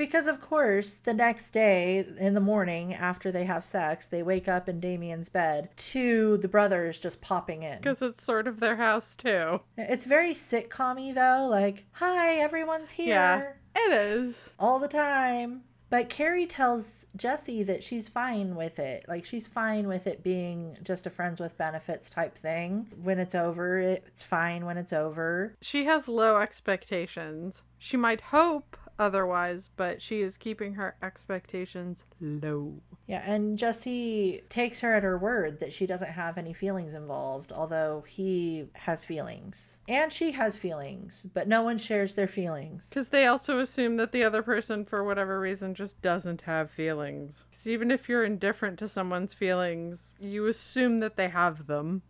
[0.00, 4.48] Because, of course, the next day in the morning after they have sex, they wake
[4.48, 7.76] up in Damien's bed to the brothers just popping in.
[7.76, 9.60] Because it's sort of their house, too.
[9.76, 11.46] It's very sitcom though.
[11.50, 13.08] Like, hi, everyone's here.
[13.08, 13.52] Yeah.
[13.76, 14.48] It is.
[14.58, 15.64] all the time.
[15.90, 19.04] But Carrie tells Jesse that she's fine with it.
[19.06, 22.86] Like she's fine with it being just a friends with benefits type thing.
[23.02, 25.56] When it's over, it's fine when it's over.
[25.60, 27.62] She has low expectations.
[27.76, 32.74] She might hope otherwise, but she is keeping her expectations low.
[33.08, 37.50] Yeah, and Jesse takes her at her word that she doesn't have any feelings involved,
[37.50, 39.78] although he has feelings.
[39.88, 42.88] And she has feelings, but no one shares their feelings.
[42.88, 47.46] Because they also assume that the other person, for whatever reason, just doesn't have feelings.
[47.50, 52.02] 'Cause even if you're indifferent to someone's feelings, you assume that they have them.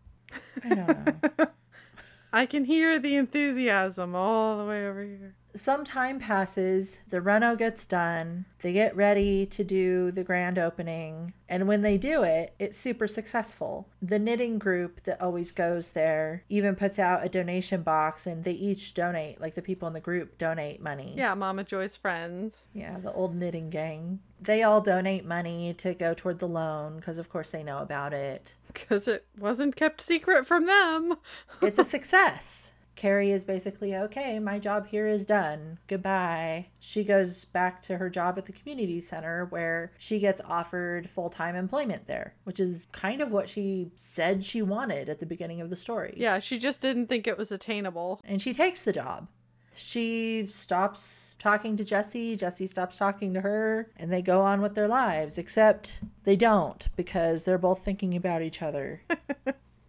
[0.64, 1.06] I don't
[1.38, 1.46] know.
[2.32, 5.34] I can hear the enthusiasm all the way over here.
[5.54, 11.32] Some time passes, the reno gets done, they get ready to do the grand opening,
[11.48, 13.88] and when they do it, it's super successful.
[14.00, 18.52] The knitting group that always goes there even puts out a donation box and they
[18.52, 21.14] each donate, like the people in the group donate money.
[21.16, 22.66] Yeah, Mama Joy's friends.
[22.72, 24.20] Yeah, the old knitting gang.
[24.40, 28.12] They all donate money to go toward the loan because, of course, they know about
[28.12, 28.54] it.
[28.72, 31.16] Because it wasn't kept secret from them.
[31.60, 32.69] It's a success.
[33.00, 35.78] Carrie is basically okay, my job here is done.
[35.86, 36.66] Goodbye.
[36.80, 41.30] She goes back to her job at the community center where she gets offered full
[41.30, 45.62] time employment there, which is kind of what she said she wanted at the beginning
[45.62, 46.12] of the story.
[46.14, 48.20] Yeah, she just didn't think it was attainable.
[48.22, 49.28] And she takes the job.
[49.74, 54.74] She stops talking to Jesse, Jesse stops talking to her, and they go on with
[54.74, 59.00] their lives, except they don't because they're both thinking about each other.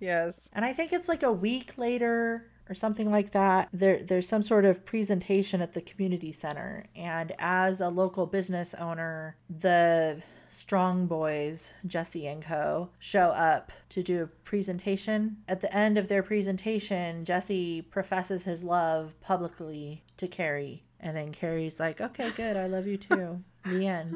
[0.01, 0.49] Yes.
[0.51, 3.67] And I think it's like a week later or something like that.
[3.73, 8.73] There there's some sort of presentation at the community center and as a local business
[8.75, 15.37] owner, the Strong Boys, Jesse and Co, show up to do a presentation.
[15.47, 20.83] At the end of their presentation, Jesse professes his love publicly to Carrie.
[20.99, 22.55] And then Carrie's like, "Okay, good.
[22.55, 24.15] I love you too." the end.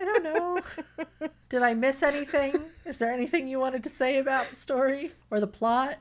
[0.00, 0.60] I don't know.
[1.48, 2.64] Did I miss anything?
[2.84, 5.98] Is there anything you wanted to say about the story or the plot?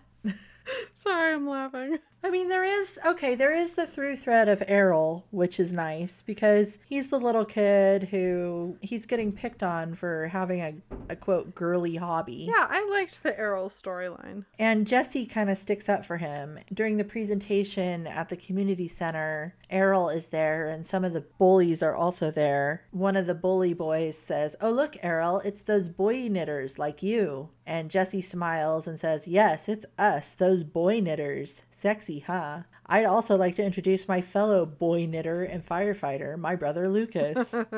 [0.96, 2.00] Sorry, I'm laughing.
[2.24, 6.22] I mean, there is, okay, there is the through thread of Errol, which is nice
[6.22, 10.76] because he's the little kid who he's getting picked on for having a,
[11.10, 12.48] a quote, girly hobby.
[12.48, 14.46] Yeah, I liked the Errol storyline.
[14.60, 16.60] And Jesse kind of sticks up for him.
[16.72, 21.82] During the presentation at the community center, Errol is there and some of the bullies
[21.82, 22.84] are also there.
[22.92, 27.50] One of the bully boys says, Oh, look, Errol, it's those boy knitters like you.
[27.66, 31.64] And Jesse smiles and says, Yes, it's us, those boy knitters.
[31.82, 32.60] Sexy, huh?
[32.86, 37.54] I'd also like to introduce my fellow boy knitter and firefighter, my brother Lucas.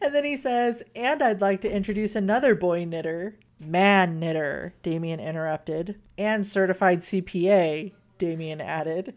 [0.00, 5.18] and then he says, And I'd like to introduce another boy knitter, man knitter, Damien
[5.18, 9.14] interrupted, and certified CPA, Damien added.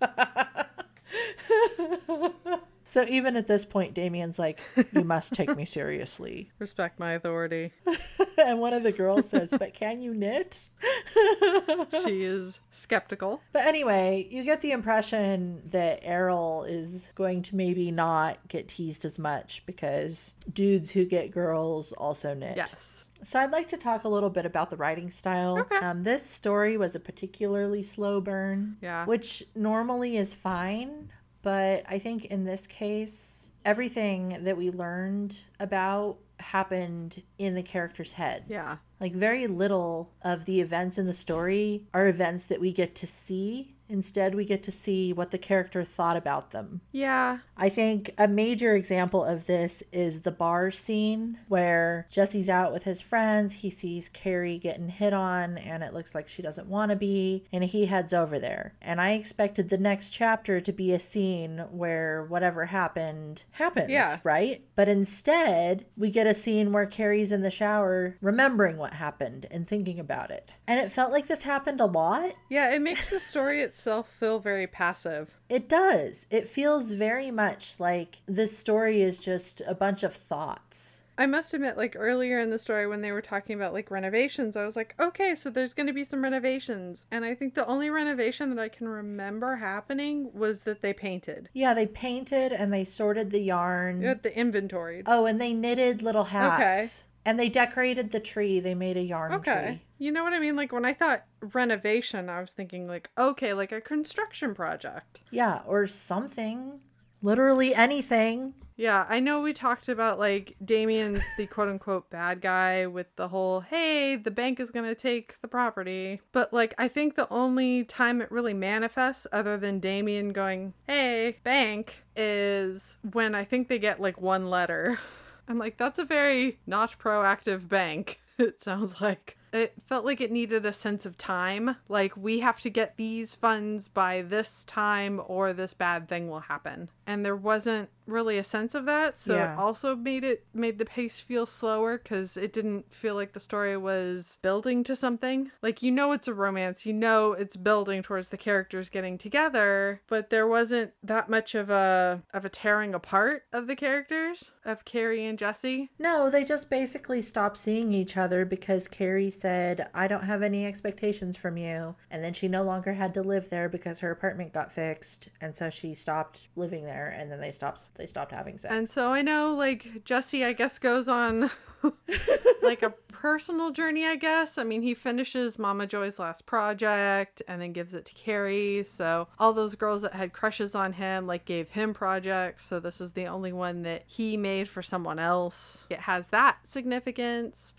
[2.90, 4.58] so even at this point, Damien's like,
[4.92, 6.50] You must take me seriously.
[6.58, 7.72] Respect my authority.
[8.38, 10.68] and one of the girls says, But can you knit?
[12.04, 13.42] she is skeptical.
[13.52, 19.04] But anyway, you get the impression that Errol is going to maybe not get teased
[19.04, 22.56] as much because dudes who get girls also knit.
[22.56, 23.04] Yes.
[23.22, 25.58] So I'd like to talk a little bit about the writing style.
[25.58, 25.76] Okay.
[25.76, 29.04] Um, this story was a particularly slow burn, Yeah.
[29.04, 36.18] which normally is fine, but I think in this case, everything that we learned about
[36.38, 38.46] happened in the characters' heads.
[38.48, 38.76] Yeah.
[38.98, 43.06] Like very little of the events in the story are events that we get to
[43.06, 43.74] see.
[43.90, 46.80] Instead, we get to see what the character thought about them.
[46.92, 47.38] Yeah.
[47.56, 52.84] I think a major example of this is the bar scene where Jesse's out with
[52.84, 53.54] his friends.
[53.54, 57.44] He sees Carrie getting hit on, and it looks like she doesn't want to be,
[57.52, 58.74] and he heads over there.
[58.80, 64.20] And I expected the next chapter to be a scene where whatever happened happens, Yeah.
[64.22, 64.62] right?
[64.76, 69.66] But instead, we get a scene where Carrie's in the shower remembering what happened and
[69.66, 70.54] thinking about it.
[70.68, 72.34] And it felt like this happened a lot.
[72.48, 75.38] Yeah, it makes the story itself feel very passive.
[75.48, 76.26] It does.
[76.30, 81.02] It feels very much like this story is just a bunch of thoughts.
[81.18, 84.56] I must admit, like earlier in the story when they were talking about like renovations,
[84.56, 87.04] I was like, okay, so there's going to be some renovations.
[87.10, 91.50] And I think the only renovation that I can remember happening was that they painted.
[91.52, 94.00] Yeah, they painted and they sorted the yarn.
[94.22, 95.02] The inventory.
[95.04, 97.02] Oh, and they knitted little hats.
[97.02, 97.09] Okay.
[97.24, 98.60] And they decorated the tree.
[98.60, 99.62] They made a yarn Okay.
[99.64, 99.82] tree.
[99.98, 100.56] You know what I mean?
[100.56, 105.20] Like when I thought renovation, I was thinking like, okay, like a construction project.
[105.30, 106.80] Yeah, or something.
[107.22, 108.54] Literally anything.
[108.76, 113.28] Yeah, I know we talked about like Damien's the quote unquote bad guy with the
[113.28, 116.22] whole, hey, the bank is going to take the property.
[116.32, 121.36] But like, I think the only time it really manifests, other than Damien going, hey,
[121.44, 124.98] bank, is when I think they get like one letter.
[125.50, 130.30] I'm like, that's a very not proactive bank, it sounds like it felt like it
[130.30, 131.76] needed a sense of time.
[131.88, 136.40] Like, we have to get these funds by this time, or this bad thing will
[136.40, 136.88] happen.
[137.04, 139.16] And there wasn't really a sense of that.
[139.16, 139.54] So Yeah.
[139.54, 143.40] it also made it made the pace feel slower because it didn't feel like the
[143.40, 145.50] story was building to something.
[145.62, 150.00] Like, you know, it's a romance, you know, it's building towards the characters getting together,
[150.08, 154.84] but there wasn't that much of a of a tearing apart of the characters of
[154.84, 155.90] Carrie and Jesse.
[155.98, 160.66] No, they just basically stopped seeing each other because Carrie said, I don't have any
[160.66, 161.94] expectations from you.
[162.10, 165.28] And then she no longer had to live there because her apartment got fixed.
[165.40, 168.72] And so she stopped living there and then they stopped they stopped having sex.
[168.74, 171.50] And so I know, like, Jesse, I guess, goes on
[172.62, 174.56] like a personal journey, I guess.
[174.56, 178.84] I mean, he finishes Mama Joy's last project and then gives it to Carrie.
[178.86, 182.64] So all those girls that had crushes on him, like, gave him projects.
[182.64, 185.86] So this is the only one that he made for someone else.
[185.90, 187.74] It has that significance.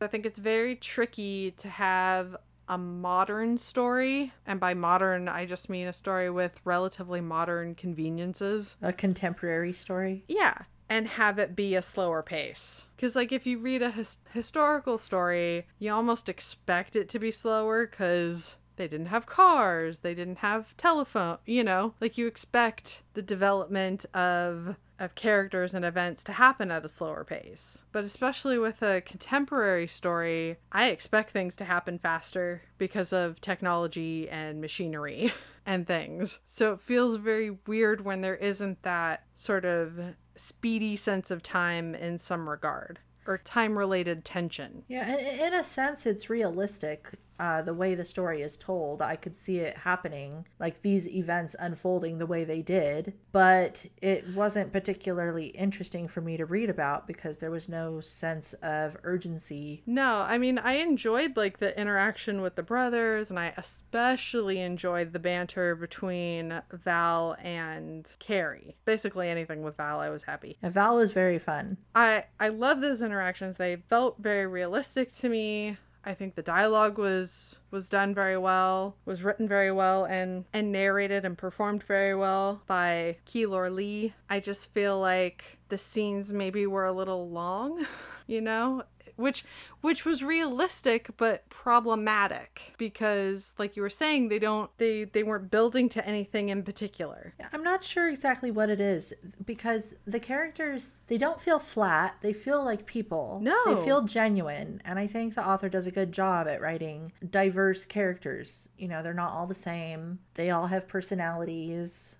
[0.00, 2.36] I think it's very tricky to have
[2.68, 4.32] a modern story.
[4.46, 8.76] And by modern, I just mean a story with relatively modern conveniences.
[8.82, 10.24] a contemporary story.
[10.28, 10.54] Yeah,
[10.88, 12.86] and have it be a slower pace.
[12.96, 17.30] Because, like, if you read a his- historical story, you almost expect it to be
[17.30, 21.94] slower because they didn't have cars, they didn't have telephone, you know?
[22.00, 27.24] Like, you expect the development of of characters and events to happen at a slower
[27.24, 27.82] pace.
[27.92, 34.28] But especially with a contemporary story, I expect things to happen faster because of technology
[34.28, 35.32] and machinery
[35.66, 36.40] and things.
[36.46, 41.94] So it feels very weird when there isn't that sort of speedy sense of time
[41.94, 44.84] in some regard or time related tension.
[44.88, 47.12] Yeah, in a sense, it's realistic.
[47.38, 51.56] Uh, the way the story is told, I could see it happening, like these events
[51.58, 57.06] unfolding the way they did, but it wasn't particularly interesting for me to read about
[57.06, 59.82] because there was no sense of urgency.
[59.86, 65.12] No, I mean, I enjoyed like the interaction with the brothers, and I especially enjoyed
[65.12, 68.76] the banter between Val and Carrie.
[68.84, 70.58] Basically, anything with Val, I was happy.
[70.62, 71.76] And Val was very fun.
[71.94, 73.56] I I love those interactions.
[73.56, 75.76] They felt very realistic to me.
[76.06, 80.70] I think the dialogue was was done very well, was written very well, and and
[80.70, 84.14] narrated and performed very well by Keylor Lee.
[84.30, 87.84] I just feel like the scenes maybe were a little long,
[88.28, 88.84] you know,
[89.16, 89.44] which
[89.80, 95.50] which was realistic but problematic because like you were saying they don't they they weren't
[95.50, 97.34] building to anything in particular.
[97.52, 99.12] I'm not sure exactly what it is
[99.44, 102.16] because the characters they don't feel flat.
[102.20, 103.40] They feel like people.
[103.42, 103.56] No.
[103.66, 107.84] They feel genuine, and I think the author does a good job at writing diverse
[107.84, 108.68] characters.
[108.76, 110.18] You know, they're not all the same.
[110.34, 112.18] They all have personalities.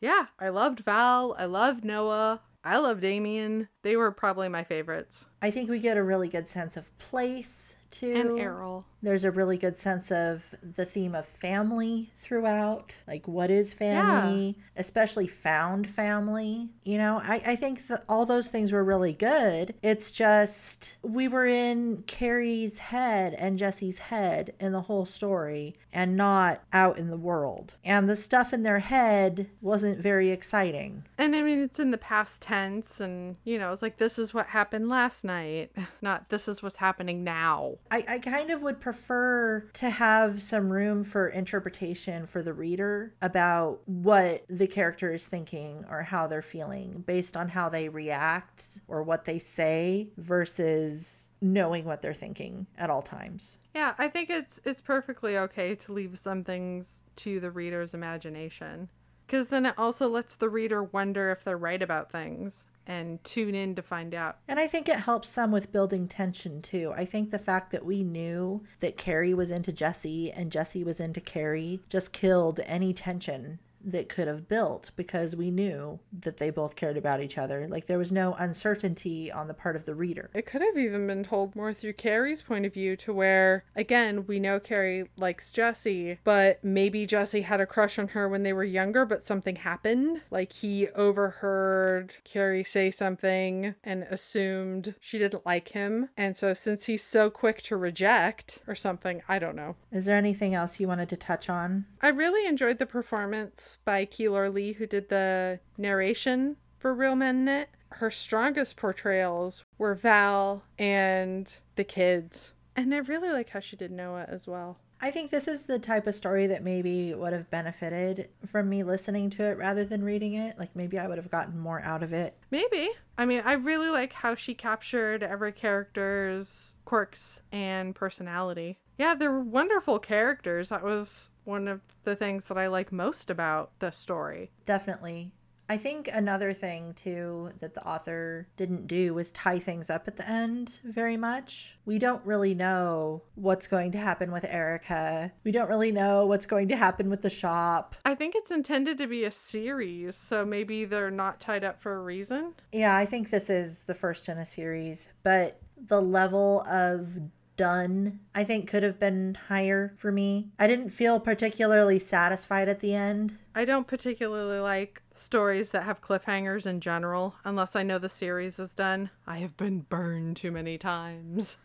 [0.00, 1.34] Yeah, I loved Val.
[1.38, 2.40] I loved Noah.
[2.62, 3.68] I love Damien.
[3.82, 5.24] They were probably my favorites.
[5.40, 8.14] I think we get a really good sense of place too.
[8.14, 8.86] And Errol.
[9.02, 12.94] There's a really good sense of the theme of family throughout.
[13.08, 14.56] Like, what is family?
[14.76, 16.68] Especially found family.
[16.84, 19.74] You know, I, I think that all those things were really good.
[19.82, 26.16] It's just, we were in Carrie's head and Jesse's head in the whole story and
[26.16, 27.74] not out in the world.
[27.84, 31.04] And the stuff in their head wasn't very exciting.
[31.18, 34.32] And I mean, it's in the past tense, and you know, it's like this is
[34.32, 35.72] what happened last night,
[36.02, 37.78] not this is what's happening now.
[37.90, 43.14] I, I kind of would prefer to have some room for interpretation for the reader
[43.22, 48.80] about what the character is thinking or how they're feeling based on how they react
[48.88, 53.58] or what they say versus knowing what they're thinking at all times.
[53.74, 58.88] Yeah, I think it's it's perfectly okay to leave some things to the reader's imagination.
[59.26, 63.54] Because then it also lets the reader wonder if they're right about things and tune
[63.54, 64.38] in to find out.
[64.48, 66.92] And I think it helps some with building tension too.
[66.96, 70.98] I think the fact that we knew that Carrie was into Jesse and Jesse was
[70.98, 76.50] into Carrie just killed any tension that could have built because we knew that they
[76.50, 77.66] both cared about each other.
[77.68, 80.30] Like there was no uncertainty on the part of the reader.
[80.34, 84.26] It could have even been told more through Carrie's point of view to where, again,
[84.26, 88.52] we know Carrie likes Jesse, but maybe Jesse had a crush on her when they
[88.52, 90.22] were younger, but something happened.
[90.30, 96.10] Like he overheard Carrie say something and assumed she didn't like him.
[96.16, 99.76] And so since he's so quick to reject or something, I don't know.
[99.92, 101.86] Is there anything else you wanted to touch on?
[102.02, 107.14] I really enjoyed the performance books by Keylor Lee, who did the narration for Real
[107.14, 112.52] Men Knit, her strongest portrayals were Val and the kids.
[112.74, 114.78] And I really like how she did Noah as well.
[115.02, 118.82] I think this is the type of story that maybe would have benefited from me
[118.82, 120.58] listening to it rather than reading it.
[120.58, 122.36] Like maybe I would have gotten more out of it.
[122.50, 122.90] Maybe.
[123.16, 128.78] I mean, I really like how she captured every character's quirks and personality.
[129.00, 130.68] Yeah, they're wonderful characters.
[130.68, 134.50] That was one of the things that I like most about the story.
[134.66, 135.32] Definitely.
[135.70, 140.18] I think another thing too that the author didn't do was tie things up at
[140.18, 141.78] the end very much.
[141.86, 145.32] We don't really know what's going to happen with Erica.
[145.44, 147.96] We don't really know what's going to happen with the shop.
[148.04, 151.94] I think it's intended to be a series, so maybe they're not tied up for
[151.94, 152.52] a reason.
[152.70, 157.16] Yeah, I think this is the first in a series, but the level of
[157.60, 160.48] done, I think could have been higher for me.
[160.58, 163.36] I didn't feel particularly satisfied at the end.
[163.54, 168.58] I don't particularly like stories that have cliffhangers in general, unless I know the series
[168.58, 169.10] is done.
[169.26, 171.58] I have been burned too many times.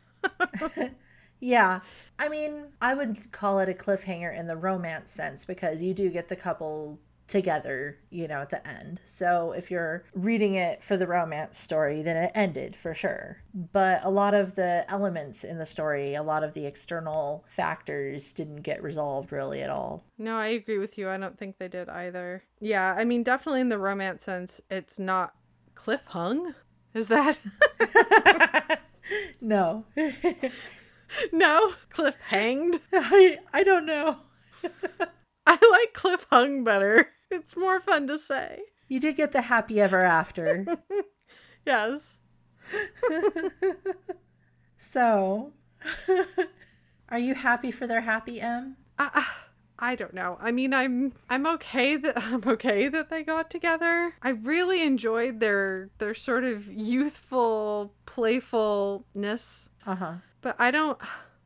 [1.40, 1.80] yeah.
[2.20, 6.10] I mean, I would call it a cliffhanger in the romance sense because you do
[6.10, 9.02] get the couple together, you know, at the end.
[9.06, 13.42] So if you're reading it for the romance story, then it ended for sure.
[13.54, 18.32] But a lot of the elements in the story, a lot of the external factors
[18.34, 20.04] didn't get resolved really at all.
[20.18, 21.10] No, I agree with you.
[21.10, 22.44] I don't think they did either.
[22.60, 25.34] Yeah, I mean, definitely in the romance sense, it's not
[25.74, 26.54] cliff hung.
[26.94, 27.40] Is that?
[29.42, 29.86] no.
[31.32, 32.80] no, cliff hanged.
[32.94, 34.18] I I don't know.
[35.48, 37.10] I like cliff hung better.
[37.32, 38.62] It's more fun to say.
[38.88, 40.66] You did get the happy ever after.
[41.66, 42.18] yes.
[44.78, 45.54] so,
[47.10, 48.78] are you happy for their happy M?
[48.98, 49.24] Uh,
[49.78, 50.38] I don't know.
[50.40, 54.14] I mean, I'm I'm okay that I'm okay that they got together.
[54.22, 59.70] I really enjoyed their their sort of youthful playfulness.
[59.86, 60.16] Uh-huh.
[60.42, 60.98] But I don't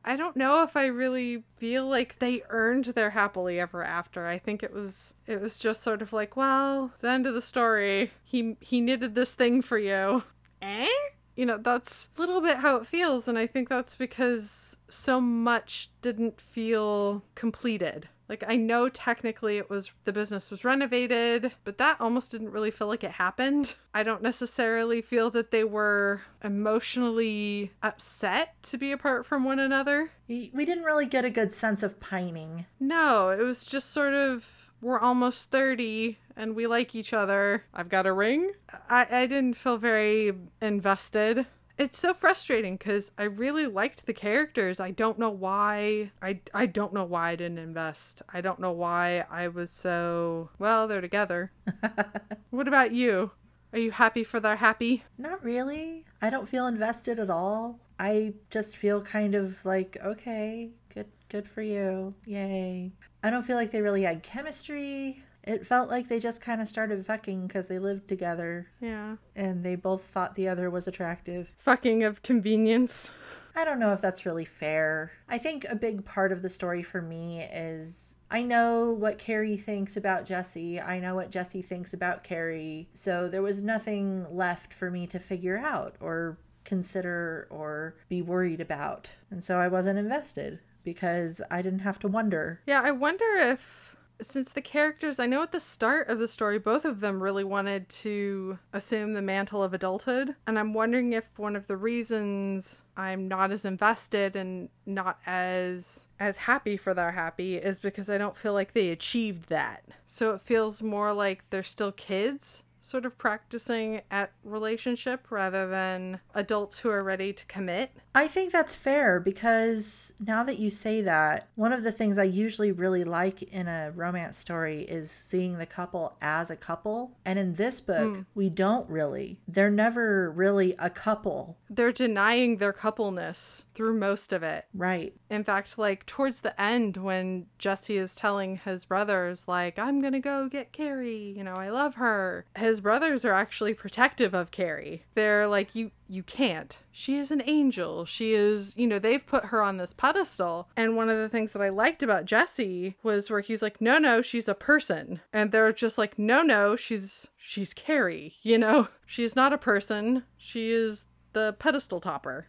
[0.09, 4.25] I don't know if I really feel like they earned their happily ever after.
[4.25, 7.43] I think it was it was just sort of like, well, the end of the
[7.43, 8.09] story.
[8.23, 10.23] He he knitted this thing for you.
[10.63, 10.87] Eh?
[11.35, 15.21] You know, that's a little bit how it feels and I think that's because so
[15.21, 18.09] much didn't feel completed.
[18.29, 22.71] Like I know technically it was the business was renovated, but that almost didn't really
[22.71, 23.75] feel like it happened.
[23.93, 30.11] I don't necessarily feel that they were emotionally upset to be apart from one another.
[30.27, 32.67] We didn't really get a good sense of pining.
[32.79, 37.65] No, it was just sort of we're almost 30 and we like each other.
[37.73, 38.53] I've got a ring.
[38.89, 41.47] I, I didn't feel very invested
[41.79, 44.81] it's so frustrating because I really liked the characters.
[44.81, 46.11] I don't know why.
[46.21, 48.21] I, I don't know why I didn't invest.
[48.27, 50.49] I don't know why I was so.
[50.59, 51.53] Well, they're together.
[52.49, 53.31] what about you?
[53.71, 55.05] Are you happy for their happy?
[55.17, 56.05] Not really.
[56.21, 57.79] I don't feel invested at all.
[57.97, 62.13] I just feel kind of like, okay, good good for you.
[62.25, 62.91] Yay.
[63.23, 65.23] I don't feel like they really had chemistry.
[65.43, 68.67] It felt like they just kind of started fucking because they lived together.
[68.79, 69.15] Yeah.
[69.35, 71.51] And they both thought the other was attractive.
[71.57, 73.11] Fucking of convenience.
[73.55, 75.11] I don't know if that's really fair.
[75.27, 79.57] I think a big part of the story for me is I know what Carrie
[79.57, 80.79] thinks about Jesse.
[80.79, 82.89] I know what Jesse thinks about Carrie.
[82.93, 88.61] So there was nothing left for me to figure out or consider or be worried
[88.61, 89.11] about.
[89.31, 92.61] And so I wasn't invested because I didn't have to wonder.
[92.67, 93.88] Yeah, I wonder if
[94.21, 97.43] since the characters, I know at the start of the story, both of them really
[97.43, 100.35] wanted to assume the mantle of adulthood.
[100.45, 106.07] And I'm wondering if one of the reasons I'm not as invested and not as
[106.19, 109.83] as happy for their happy is because I don't feel like they achieved that.
[110.05, 116.19] So it feels more like they're still kids sort of practicing at relationship rather than
[116.33, 117.91] adults who are ready to commit.
[118.13, 122.23] I think that's fair because now that you say that, one of the things I
[122.23, 127.11] usually really like in a romance story is seeing the couple as a couple.
[127.23, 128.25] And in this book, mm.
[128.33, 129.39] we don't really.
[129.47, 131.57] They're never really a couple.
[131.69, 134.65] They're denying their coupleness through most of it.
[134.73, 135.13] Right.
[135.29, 140.19] In fact, like towards the end, when Jesse is telling his brothers, like, I'm gonna
[140.19, 142.45] go get Carrie, you know, I love her.
[142.57, 145.03] His brothers are actually protective of Carrie.
[145.13, 146.79] They're like, you you can't.
[146.91, 148.03] She is an angel.
[148.03, 150.67] She is, you know, they've put her on this pedestal.
[150.75, 153.99] And one of the things that I liked about Jesse was where he's like, no,
[153.99, 155.21] no, she's a person.
[155.31, 158.87] And they're just like, no, no, she's she's Carrie, you know?
[159.05, 160.23] She's not a person.
[160.37, 162.45] She is the pedestal topper.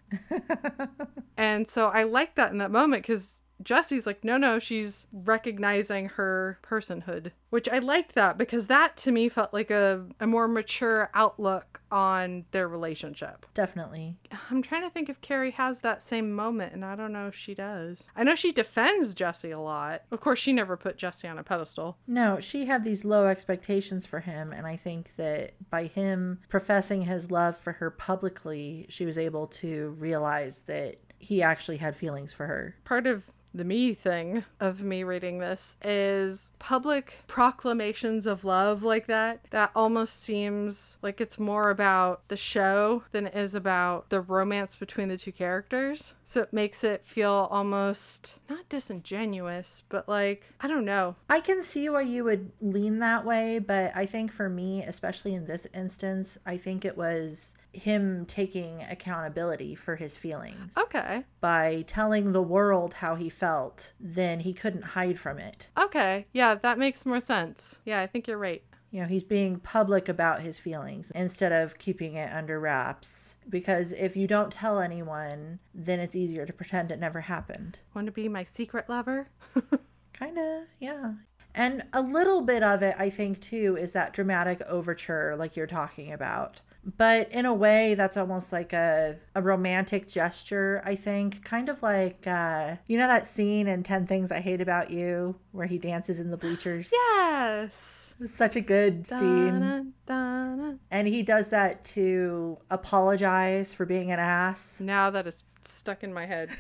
[1.39, 6.11] and so I like that in that moment because Jesse's like, no, no, she's recognizing
[6.11, 10.49] her personhood, which I liked that because that to me felt like a, a more
[10.49, 13.47] mature outlook on their relationship.
[13.55, 14.17] Definitely.
[14.51, 17.35] I'm trying to think if Carrie has that same moment, and I don't know if
[17.35, 18.05] she does.
[18.15, 20.03] I know she defends Jesse a lot.
[20.11, 21.99] Of course, she never put Jesse on a pedestal.
[22.07, 27.03] No, she had these low expectations for him, and I think that by him professing
[27.03, 32.33] his love for her publicly, she was able to realize that he actually had feelings
[32.33, 32.75] for her.
[32.85, 39.07] Part of the me thing of me reading this is public proclamations of love like
[39.07, 39.41] that.
[39.51, 44.77] That almost seems like it's more about the show than it is about the romance
[44.77, 46.15] between the two characters.
[46.25, 51.17] So it makes it feel almost not disingenuous, but like, I don't know.
[51.29, 55.35] I can see why you would lean that way, but I think for me, especially
[55.35, 60.77] in this instance, I think it was him taking accountability for his feelings.
[60.77, 61.25] Okay.
[61.41, 65.69] By telling the world how he felt, then he couldn't hide from it.
[65.79, 66.27] Okay.
[66.33, 67.79] Yeah, that makes more sense.
[67.85, 68.63] Yeah, I think you're right.
[68.91, 73.37] You know, he's being public about his feelings instead of keeping it under wraps.
[73.49, 77.79] Because if you don't tell anyone, then it's easier to pretend it never happened.
[77.95, 79.29] Want to be my secret lover?
[80.13, 81.13] Kinda, yeah.
[81.55, 85.67] And a little bit of it, I think, too, is that dramatic overture, like you're
[85.67, 86.61] talking about
[86.97, 91.45] but in a way that's almost like a, a romantic gesture i think.
[91.45, 95.37] Kind of like uh, you know that scene in 10 things i hate about you
[95.53, 96.93] where he dances in the bleachers?
[97.21, 98.15] Yes.
[98.21, 99.95] It's such a good scene.
[100.05, 104.79] Da-na, and he does that to apologize for being an ass.
[104.81, 106.51] Now that is stuck in my head.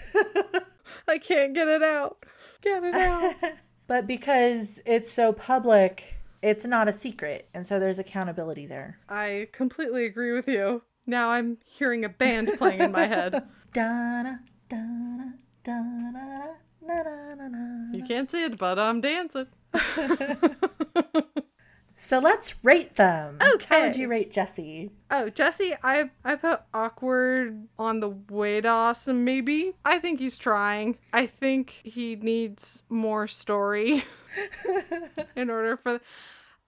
[1.09, 2.25] I can't get it out.
[2.63, 3.35] Get it out.
[3.87, 8.99] But because it's so public it's not a secret and so there's accountability there.
[9.09, 10.83] I completely agree with you.
[11.07, 13.43] Now i'm hearing a band playing in my head.
[17.93, 19.47] You can't see it but i'm dancing
[22.01, 23.39] so let's rate them.
[23.55, 24.91] Okay how would you rate jesse?
[25.11, 29.75] Oh jesse i i put awkward on the way to awesome maybe.
[29.85, 30.99] I think he's trying.
[31.13, 34.05] I think he needs more story
[35.37, 36.01] in order for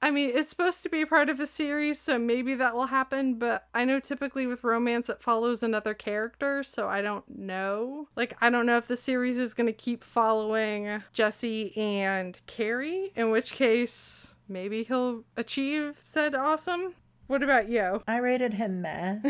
[0.05, 3.37] I mean, it's supposed to be part of a series, so maybe that will happen,
[3.37, 8.09] but I know typically with romance it follows another character, so I don't know.
[8.17, 13.13] Like, I don't know if the series is going to keep following Jesse and Carrie,
[13.15, 16.95] in which case maybe he'll achieve said awesome.
[17.27, 18.03] What about you?
[18.09, 19.21] I rated him meh.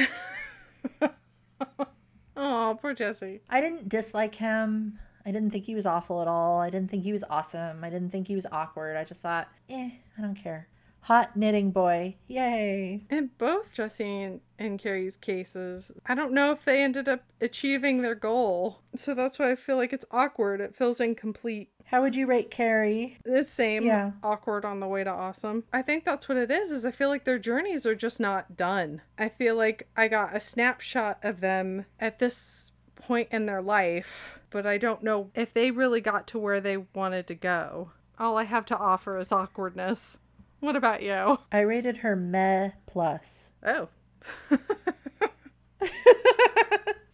[2.36, 3.40] oh, poor Jesse.
[3.48, 4.98] I didn't dislike him.
[5.24, 6.60] I didn't think he was awful at all.
[6.60, 7.84] I didn't think he was awesome.
[7.84, 8.96] I didn't think he was awkward.
[8.96, 10.68] I just thought, eh, I don't care.
[11.02, 12.16] Hot knitting boy.
[12.28, 13.04] Yay.
[13.10, 18.02] In both Jesse and, and Carrie's cases, I don't know if they ended up achieving
[18.02, 18.82] their goal.
[18.94, 20.60] So that's why I feel like it's awkward.
[20.60, 21.70] It feels incomplete.
[21.92, 23.18] How would you rate Carrie?
[23.22, 23.84] The same.
[23.84, 24.12] Yeah.
[24.22, 25.64] Awkward on the way to awesome.
[25.74, 28.56] I think that's what it is, is I feel like their journeys are just not
[28.56, 29.02] done.
[29.18, 34.40] I feel like I got a snapshot of them at this point in their life,
[34.48, 37.90] but I don't know if they really got to where they wanted to go.
[38.18, 40.18] All I have to offer is awkwardness.
[40.60, 41.40] What about you?
[41.52, 43.52] I rated her meh plus.
[43.62, 43.88] Oh.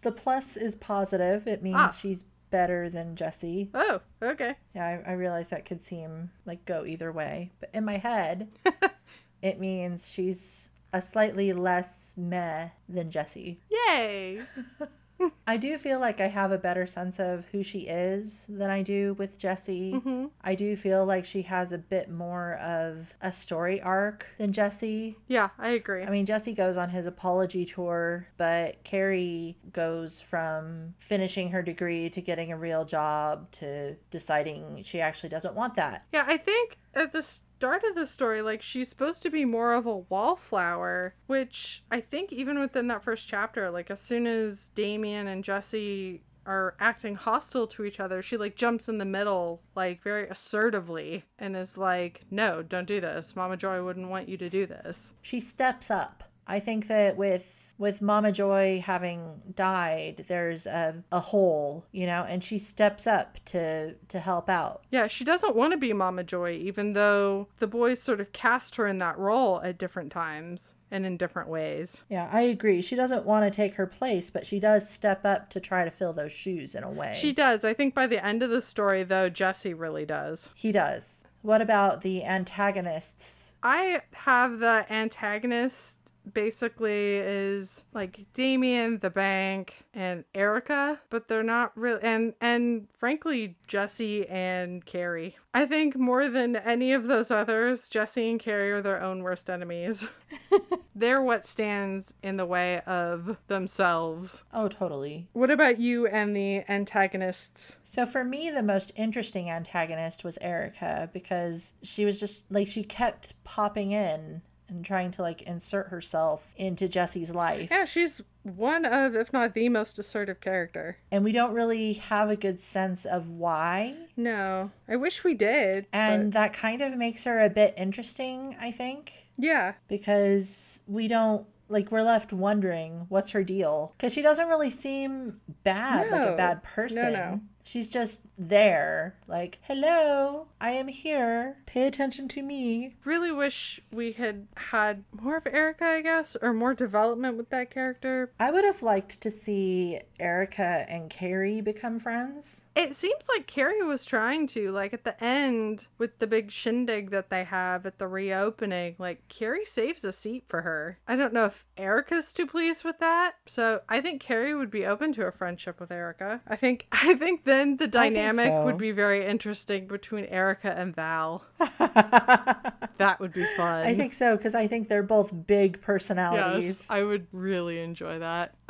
[0.02, 1.48] the plus is positive.
[1.48, 1.88] It means ah.
[1.88, 3.70] she's better than Jesse.
[3.74, 4.56] Oh, okay.
[4.74, 7.52] Yeah, I, I realize that could seem like go either way.
[7.60, 8.48] But in my head,
[9.42, 13.60] it means she's a slightly less meh than Jesse.
[13.70, 14.40] Yay!
[15.48, 18.82] I do feel like I have a better sense of who she is than I
[18.82, 19.94] do with Jesse.
[19.94, 20.26] Mm-hmm.
[20.42, 25.16] I do feel like she has a bit more of a story arc than Jesse.
[25.26, 26.04] Yeah, I agree.
[26.04, 32.10] I mean, Jesse goes on his apology tour, but Carrie goes from finishing her degree
[32.10, 36.04] to getting a real job to deciding she actually doesn't want that.
[36.12, 39.74] Yeah, I think at this start of the story, like she's supposed to be more
[39.74, 44.68] of a wallflower, which I think even within that first chapter, like as soon as
[44.76, 49.60] Damien and Jesse are acting hostile to each other, she like jumps in the middle,
[49.74, 53.34] like very assertively, and is like, No, don't do this.
[53.34, 55.14] Mama Joy wouldn't want you to do this.
[55.20, 56.27] She steps up.
[56.48, 62.26] I think that with with Mama Joy having died, there's a, a hole, you know,
[62.28, 64.82] and she steps up to to help out.
[64.90, 68.76] Yeah, she doesn't want to be Mama Joy, even though the boys sort of cast
[68.76, 72.02] her in that role at different times and in different ways.
[72.08, 72.82] Yeah, I agree.
[72.82, 75.90] She doesn't want to take her place, but she does step up to try to
[75.90, 77.16] fill those shoes in a way.
[77.20, 77.64] She does.
[77.64, 80.50] I think by the end of the story, though, Jesse really does.
[80.54, 81.24] He does.
[81.42, 83.52] What about the antagonists?
[83.62, 85.97] I have the antagonist
[86.34, 93.56] basically is like Damien, the bank, and Erica, but they're not really and and frankly
[93.66, 95.36] Jesse and Carrie.
[95.52, 99.50] I think more than any of those others, Jesse and Carrie are their own worst
[99.50, 100.06] enemies.
[100.94, 104.44] they're what stands in the way of themselves.
[104.52, 105.28] Oh, totally.
[105.32, 107.76] What about you and the antagonists?
[107.82, 112.84] So for me, the most interesting antagonist was Erica because she was just like she
[112.84, 117.68] kept popping in and trying to like insert herself into Jesse's life.
[117.70, 120.98] Yeah, she's one of, if not the most assertive character.
[121.10, 123.94] And we don't really have a good sense of why.
[124.16, 125.86] No, I wish we did.
[125.92, 126.38] And but...
[126.38, 129.12] that kind of makes her a bit interesting, I think.
[129.36, 129.74] Yeah.
[129.88, 135.38] Because we don't like we're left wondering what's her deal because she doesn't really seem
[135.64, 136.16] bad no.
[136.16, 137.40] like a bad person no, no.
[137.68, 141.56] She's just there like hello i am here.
[141.66, 142.94] Pay attention to me.
[143.04, 147.70] Really wish we had had more of erica i guess or more development with that
[147.70, 148.32] character.
[148.40, 152.64] I would have liked to see erica and carrie become friends.
[152.74, 157.10] It seems like carrie was trying to like at the end with the big shindig
[157.10, 160.98] that they have at the reopening like carrie saves a seat for her.
[161.06, 164.86] I don't know if erica's too pleased with that so i think carrie would be
[164.86, 166.40] open to a friendship with erica.
[166.46, 168.64] I think i think then the dynamic so.
[168.64, 171.44] would be very interesting between Erica and Val.
[171.58, 173.86] that would be fun.
[173.86, 176.64] I think so because I think they're both big personalities.
[176.64, 178.54] Yes, I would really enjoy that.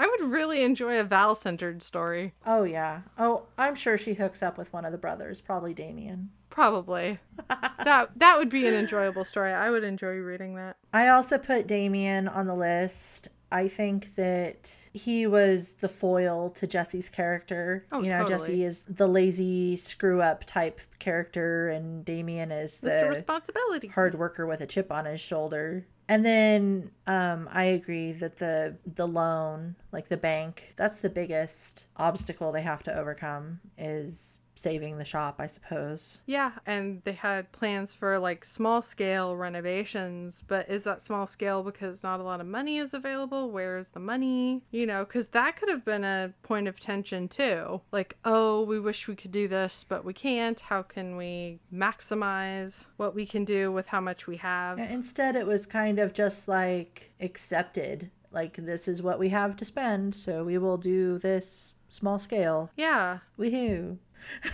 [0.00, 2.34] I would really enjoy a Val centered story.
[2.46, 3.02] Oh, yeah.
[3.18, 6.30] Oh, I'm sure she hooks up with one of the brothers, probably Damien.
[6.50, 7.18] Probably.
[7.48, 9.52] that that would be an enjoyable story.
[9.52, 10.76] I would enjoy reading that.
[10.92, 13.28] I also put Damien on the list.
[13.50, 17.86] I think that he was the foil to Jesse's character.
[17.92, 18.38] Oh, you know, totally.
[18.38, 23.10] Jesse is the lazy screw up type character and Damien is the Mr.
[23.10, 25.86] responsibility hard worker with a chip on his shoulder.
[26.08, 31.84] And then um, I agree that the the loan, like the bank, that's the biggest
[31.96, 36.20] obstacle they have to overcome is saving the shop, I suppose.
[36.26, 41.62] Yeah, and they had plans for like small scale renovations, but is that small scale
[41.62, 43.50] because not a lot of money is available?
[43.50, 44.62] Where's the money?
[44.70, 47.80] You know, because that could have been a point of tension too.
[47.92, 50.60] Like, oh, we wish we could do this, but we can't.
[50.60, 54.78] How can we maximize what we can do with how much we have?
[54.78, 58.10] Instead, it was kind of just like accepted.
[58.30, 62.70] Like, this is what we have to spend, so we will do this small scale.
[62.76, 63.18] Yeah.
[63.38, 63.96] Woohoo.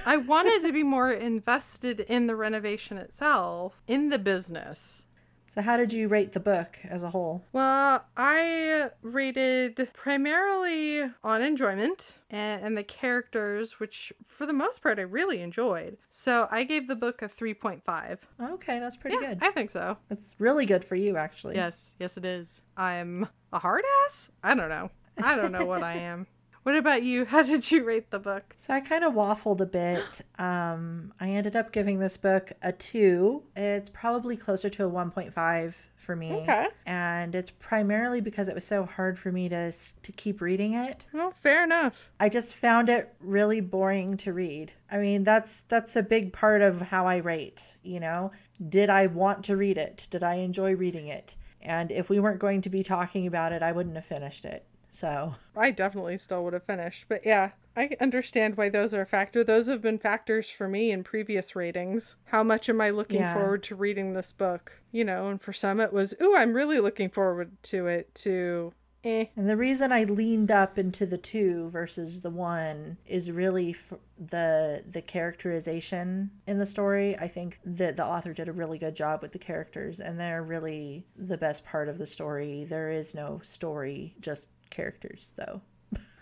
[0.07, 5.07] I wanted to be more invested in the renovation itself, in the business.
[5.55, 7.45] So, how did you rate the book as a whole?
[7.53, 14.99] Well, I rated primarily on enjoyment and, and, the characters, which for the most part
[14.99, 15.97] I really enjoyed.
[16.11, 18.19] So, I gave the book a 3.5.
[18.55, 19.39] Okay, that's pretty yeah, good.
[19.43, 19.97] I think so.
[20.11, 21.55] It's really good for you, actually.
[21.55, 22.63] Yes, yes, it is.
[22.77, 24.33] I'm a hard ass?
[24.43, 24.91] I don't know.
[25.23, 26.27] I don't know what I am.
[26.65, 27.25] What about you?
[27.35, 28.55] How did you rate the book?
[28.57, 30.23] So I kind of waffled a bit.
[30.37, 33.45] Um, I ended up giving this book a two.
[33.55, 36.33] It's probably closer to a 1.5 for me.
[36.33, 36.67] Okay.
[36.87, 41.07] And it's primarily because it was so hard for me to to keep reading it.
[41.13, 42.11] Well, fair enough.
[42.19, 44.73] I just found it really boring to read.
[44.91, 48.33] I mean, that's that's a big part of how I rate, you know.
[48.69, 50.09] Did I want to read it?
[50.11, 51.37] Did I enjoy reading it?
[51.63, 54.67] And if we weren't going to be talking about it, I wouldn't have finished it.
[54.95, 57.07] So I definitely still would have finished.
[57.09, 59.43] But yeah, I understand why those are a factor.
[59.43, 62.15] Those have been factors for me in previous ratings.
[62.27, 63.35] How much am I looking yeah.
[63.35, 64.81] forward to reading this book?
[64.93, 68.73] You know, and for some it was, ooh, I'm really looking forward to it, to
[69.03, 69.27] eh.
[69.35, 73.99] And the reason I leaned up into the two versus the one is really f-
[74.17, 77.19] the the characterization in the story.
[77.19, 80.45] I think that the author did a really good job with the characters, and they're
[80.45, 82.65] really the best part of the story.
[82.65, 85.63] There is no story, just characters, though.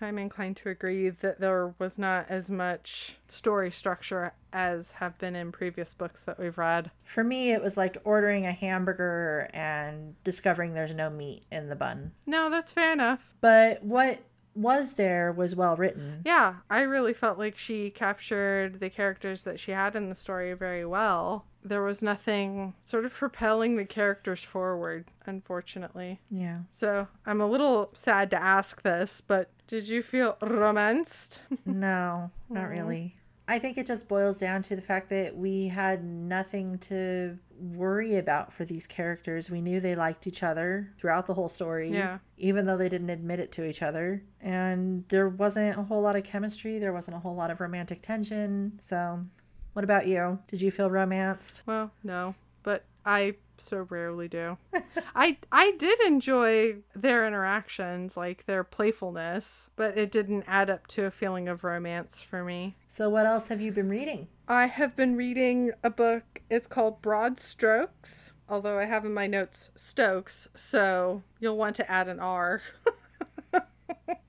[0.01, 5.35] I'm inclined to agree that there was not as much story structure as have been
[5.37, 6.91] in previous books that we've read.
[7.05, 11.77] For me, it was like ordering a hamburger and discovering there's no meat in the
[11.77, 12.13] bun.
[12.27, 13.35] No, that's fair enough.
[13.41, 14.21] But what
[14.55, 16.21] was there was well written.
[16.25, 20.53] Yeah, I really felt like she captured the characters that she had in the story
[20.53, 26.21] very well there was nothing sort of propelling the characters forward, unfortunately.
[26.31, 26.59] Yeah.
[26.69, 31.43] So I'm a little sad to ask this, but did you feel romanced?
[31.67, 33.17] no, not really.
[33.49, 38.17] I think it just boils down to the fact that we had nothing to worry
[38.17, 39.51] about for these characters.
[39.51, 41.91] We knew they liked each other throughout the whole story.
[41.93, 42.19] Yeah.
[42.39, 44.23] Even though they didn't admit it to each other.
[44.41, 46.79] And there wasn't a whole lot of chemistry.
[46.79, 48.79] There wasn't a whole lot of romantic tension.
[48.81, 49.25] So
[49.73, 50.39] what about you?
[50.49, 51.63] Did you feel romanced?
[51.67, 54.59] Well, no, but I so rarely do.
[55.15, 61.05] I I did enjoy their interactions, like their playfulness, but it didn't add up to
[61.05, 62.77] a feeling of romance for me.
[62.87, 64.29] So, what else have you been reading?
[64.49, 66.43] I have been reading a book.
[66.51, 71.91] It's called Broad Strokes, although I have in my notes Stokes, so you'll want to
[71.91, 72.63] add an R.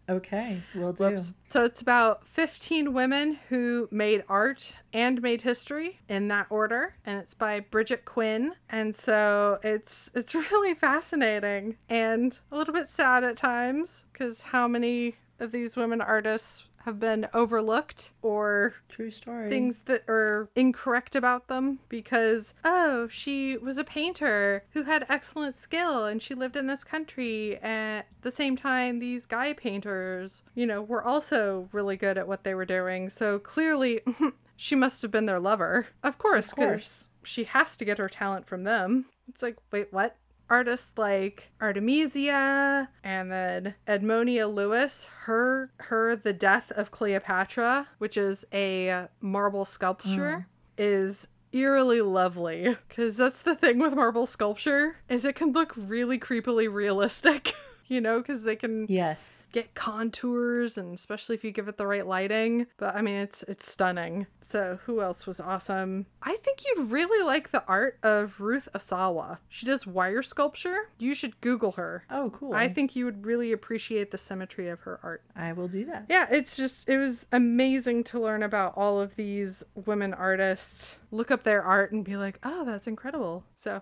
[0.09, 1.05] Okay, we'll do.
[1.05, 1.33] Whoops.
[1.49, 7.19] So it's about 15 women who made art and made history in that order and
[7.19, 13.23] it's by Bridget Quinn and so it's it's really fascinating and a little bit sad
[13.23, 19.49] at times cuz how many of these women artists have been overlooked or True story.
[19.49, 25.55] things that are incorrect about them because oh she was a painter who had excellent
[25.55, 30.65] skill and she lived in this country at the same time these guy painters you
[30.65, 34.01] know were also really good at what they were doing so clearly
[34.55, 36.67] she must have been their lover of course Of course.
[36.67, 40.17] because she has to get her talent from them it's like wait what
[40.49, 48.45] artists like Artemisia and then Edmonia Lewis, her her The Death of Cleopatra, which is
[48.53, 50.45] a marble sculpture, mm.
[50.77, 52.75] is eerily lovely.
[52.87, 57.53] Because that's the thing with marble sculpture is it can look really creepily realistic
[57.87, 59.45] you know because they can yes.
[59.51, 62.67] get contours and especially if you give it the right lighting.
[62.77, 64.27] But i mean it's it's stunning.
[64.41, 66.05] So who else was awesome?
[66.21, 69.39] I think you'd really like the art of ruth asawa.
[69.49, 70.89] She does wire sculpture.
[70.97, 72.05] You should google her.
[72.09, 72.53] Oh, cool.
[72.53, 75.23] i think you would really appreciate the symmetry of her art.
[75.35, 76.05] I will do that.
[76.09, 81.31] yeah it's just it was amazing to learn about all of these women artists look
[81.31, 83.43] up their art and be like oh that's incredible.
[83.55, 83.81] So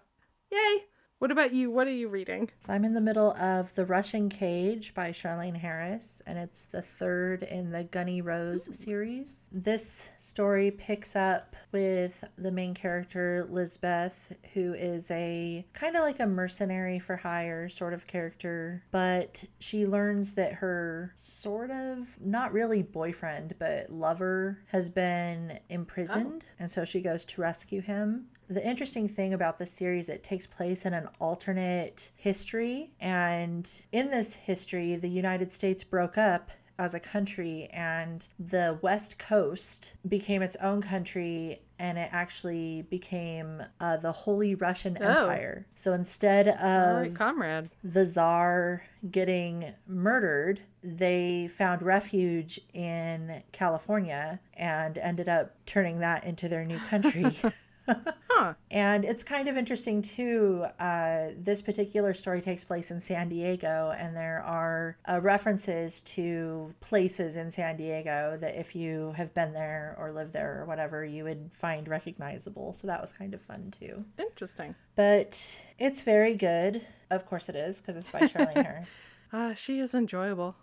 [0.52, 0.86] yay
[1.22, 1.70] what about you?
[1.70, 2.50] What are you reading?
[2.66, 6.82] So I'm in the middle of The Russian Cage by Charlaine Harris, and it's the
[6.82, 9.48] third in the Gunnie Rose series.
[9.52, 16.20] This story picks up with the main character, Lizbeth, who is a kind of like
[16.20, 22.52] a mercenary for hire sort of character, but she learns that her sort of not
[22.52, 26.56] really boyfriend, but lover has been imprisoned, oh.
[26.58, 30.46] and so she goes to rescue him the interesting thing about this series it takes
[30.46, 36.94] place in an alternate history and in this history the united states broke up as
[36.94, 43.96] a country and the west coast became its own country and it actually became uh,
[43.98, 45.08] the holy russian Oh.
[45.08, 54.40] empire so instead of right comrade the czar getting murdered, they found refuge in California
[54.54, 57.36] and ended up turning that into their new country.
[57.88, 60.66] huh and it's kind of interesting too.
[60.80, 66.72] Uh, this particular story takes place in San Diego, and there are uh, references to
[66.80, 71.04] places in San Diego that if you have been there or lived there or whatever,
[71.04, 72.74] you would find recognizable.
[72.74, 76.86] So that was kind of fun too interesting but it's very good.
[77.10, 78.90] Of course it is because it's by Charlaine Harris.
[79.34, 80.56] Ah, she is enjoyable.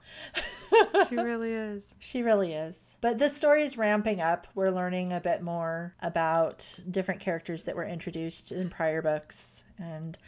[1.09, 1.91] she really is.
[1.99, 2.97] She really is.
[3.01, 4.47] But this story is ramping up.
[4.55, 10.19] We're learning a bit more about different characters that were introduced in prior books and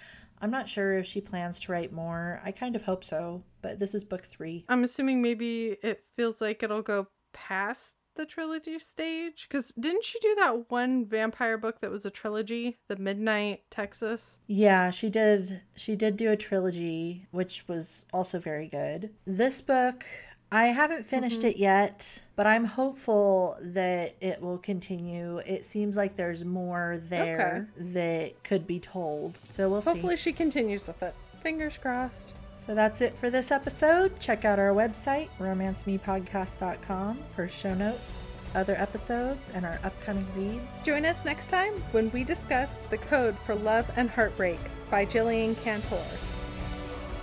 [0.43, 2.41] I'm not sure if she plans to write more.
[2.43, 4.65] I kind of hope so, but this is book 3.
[4.71, 10.19] I'm assuming maybe it feels like it'll go past the trilogy stage because didn't she
[10.21, 14.37] do that one vampire book that was a trilogy, The Midnight Texas?
[14.47, 19.09] Yeah, she did she did do a trilogy which was also very good.
[19.27, 20.05] This book
[20.53, 21.49] I haven't finished mm-hmm.
[21.49, 25.39] it yet, but I'm hopeful that it will continue.
[25.39, 29.39] It seems like there's more there that could be told.
[29.51, 30.25] So we'll Hopefully, see.
[30.25, 31.15] she continues with it.
[31.41, 32.35] Fingers crossed.
[32.61, 34.21] So that's it for this episode.
[34.21, 40.83] Check out our website, romancemepodcast.com, for show notes, other episodes, and our upcoming reads.
[40.85, 45.57] Join us next time when we discuss The Code for Love and Heartbreak by Jillian
[45.63, 46.05] Cantor.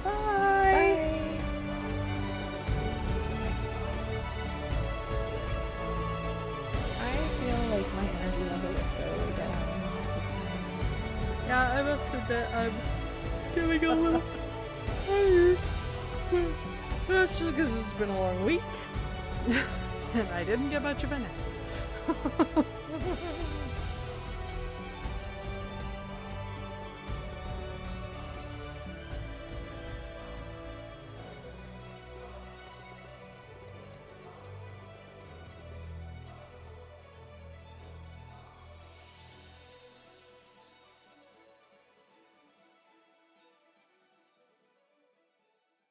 [0.03, 0.11] Bye.
[0.11, 1.21] Bye.
[6.99, 9.05] I feel like my energy level is so
[9.37, 9.67] down.
[11.45, 12.73] Yeah, I must admit, I'm
[13.53, 14.23] getting a little
[17.97, 18.61] been a long week.
[20.13, 22.65] and I didn't get much of a nap.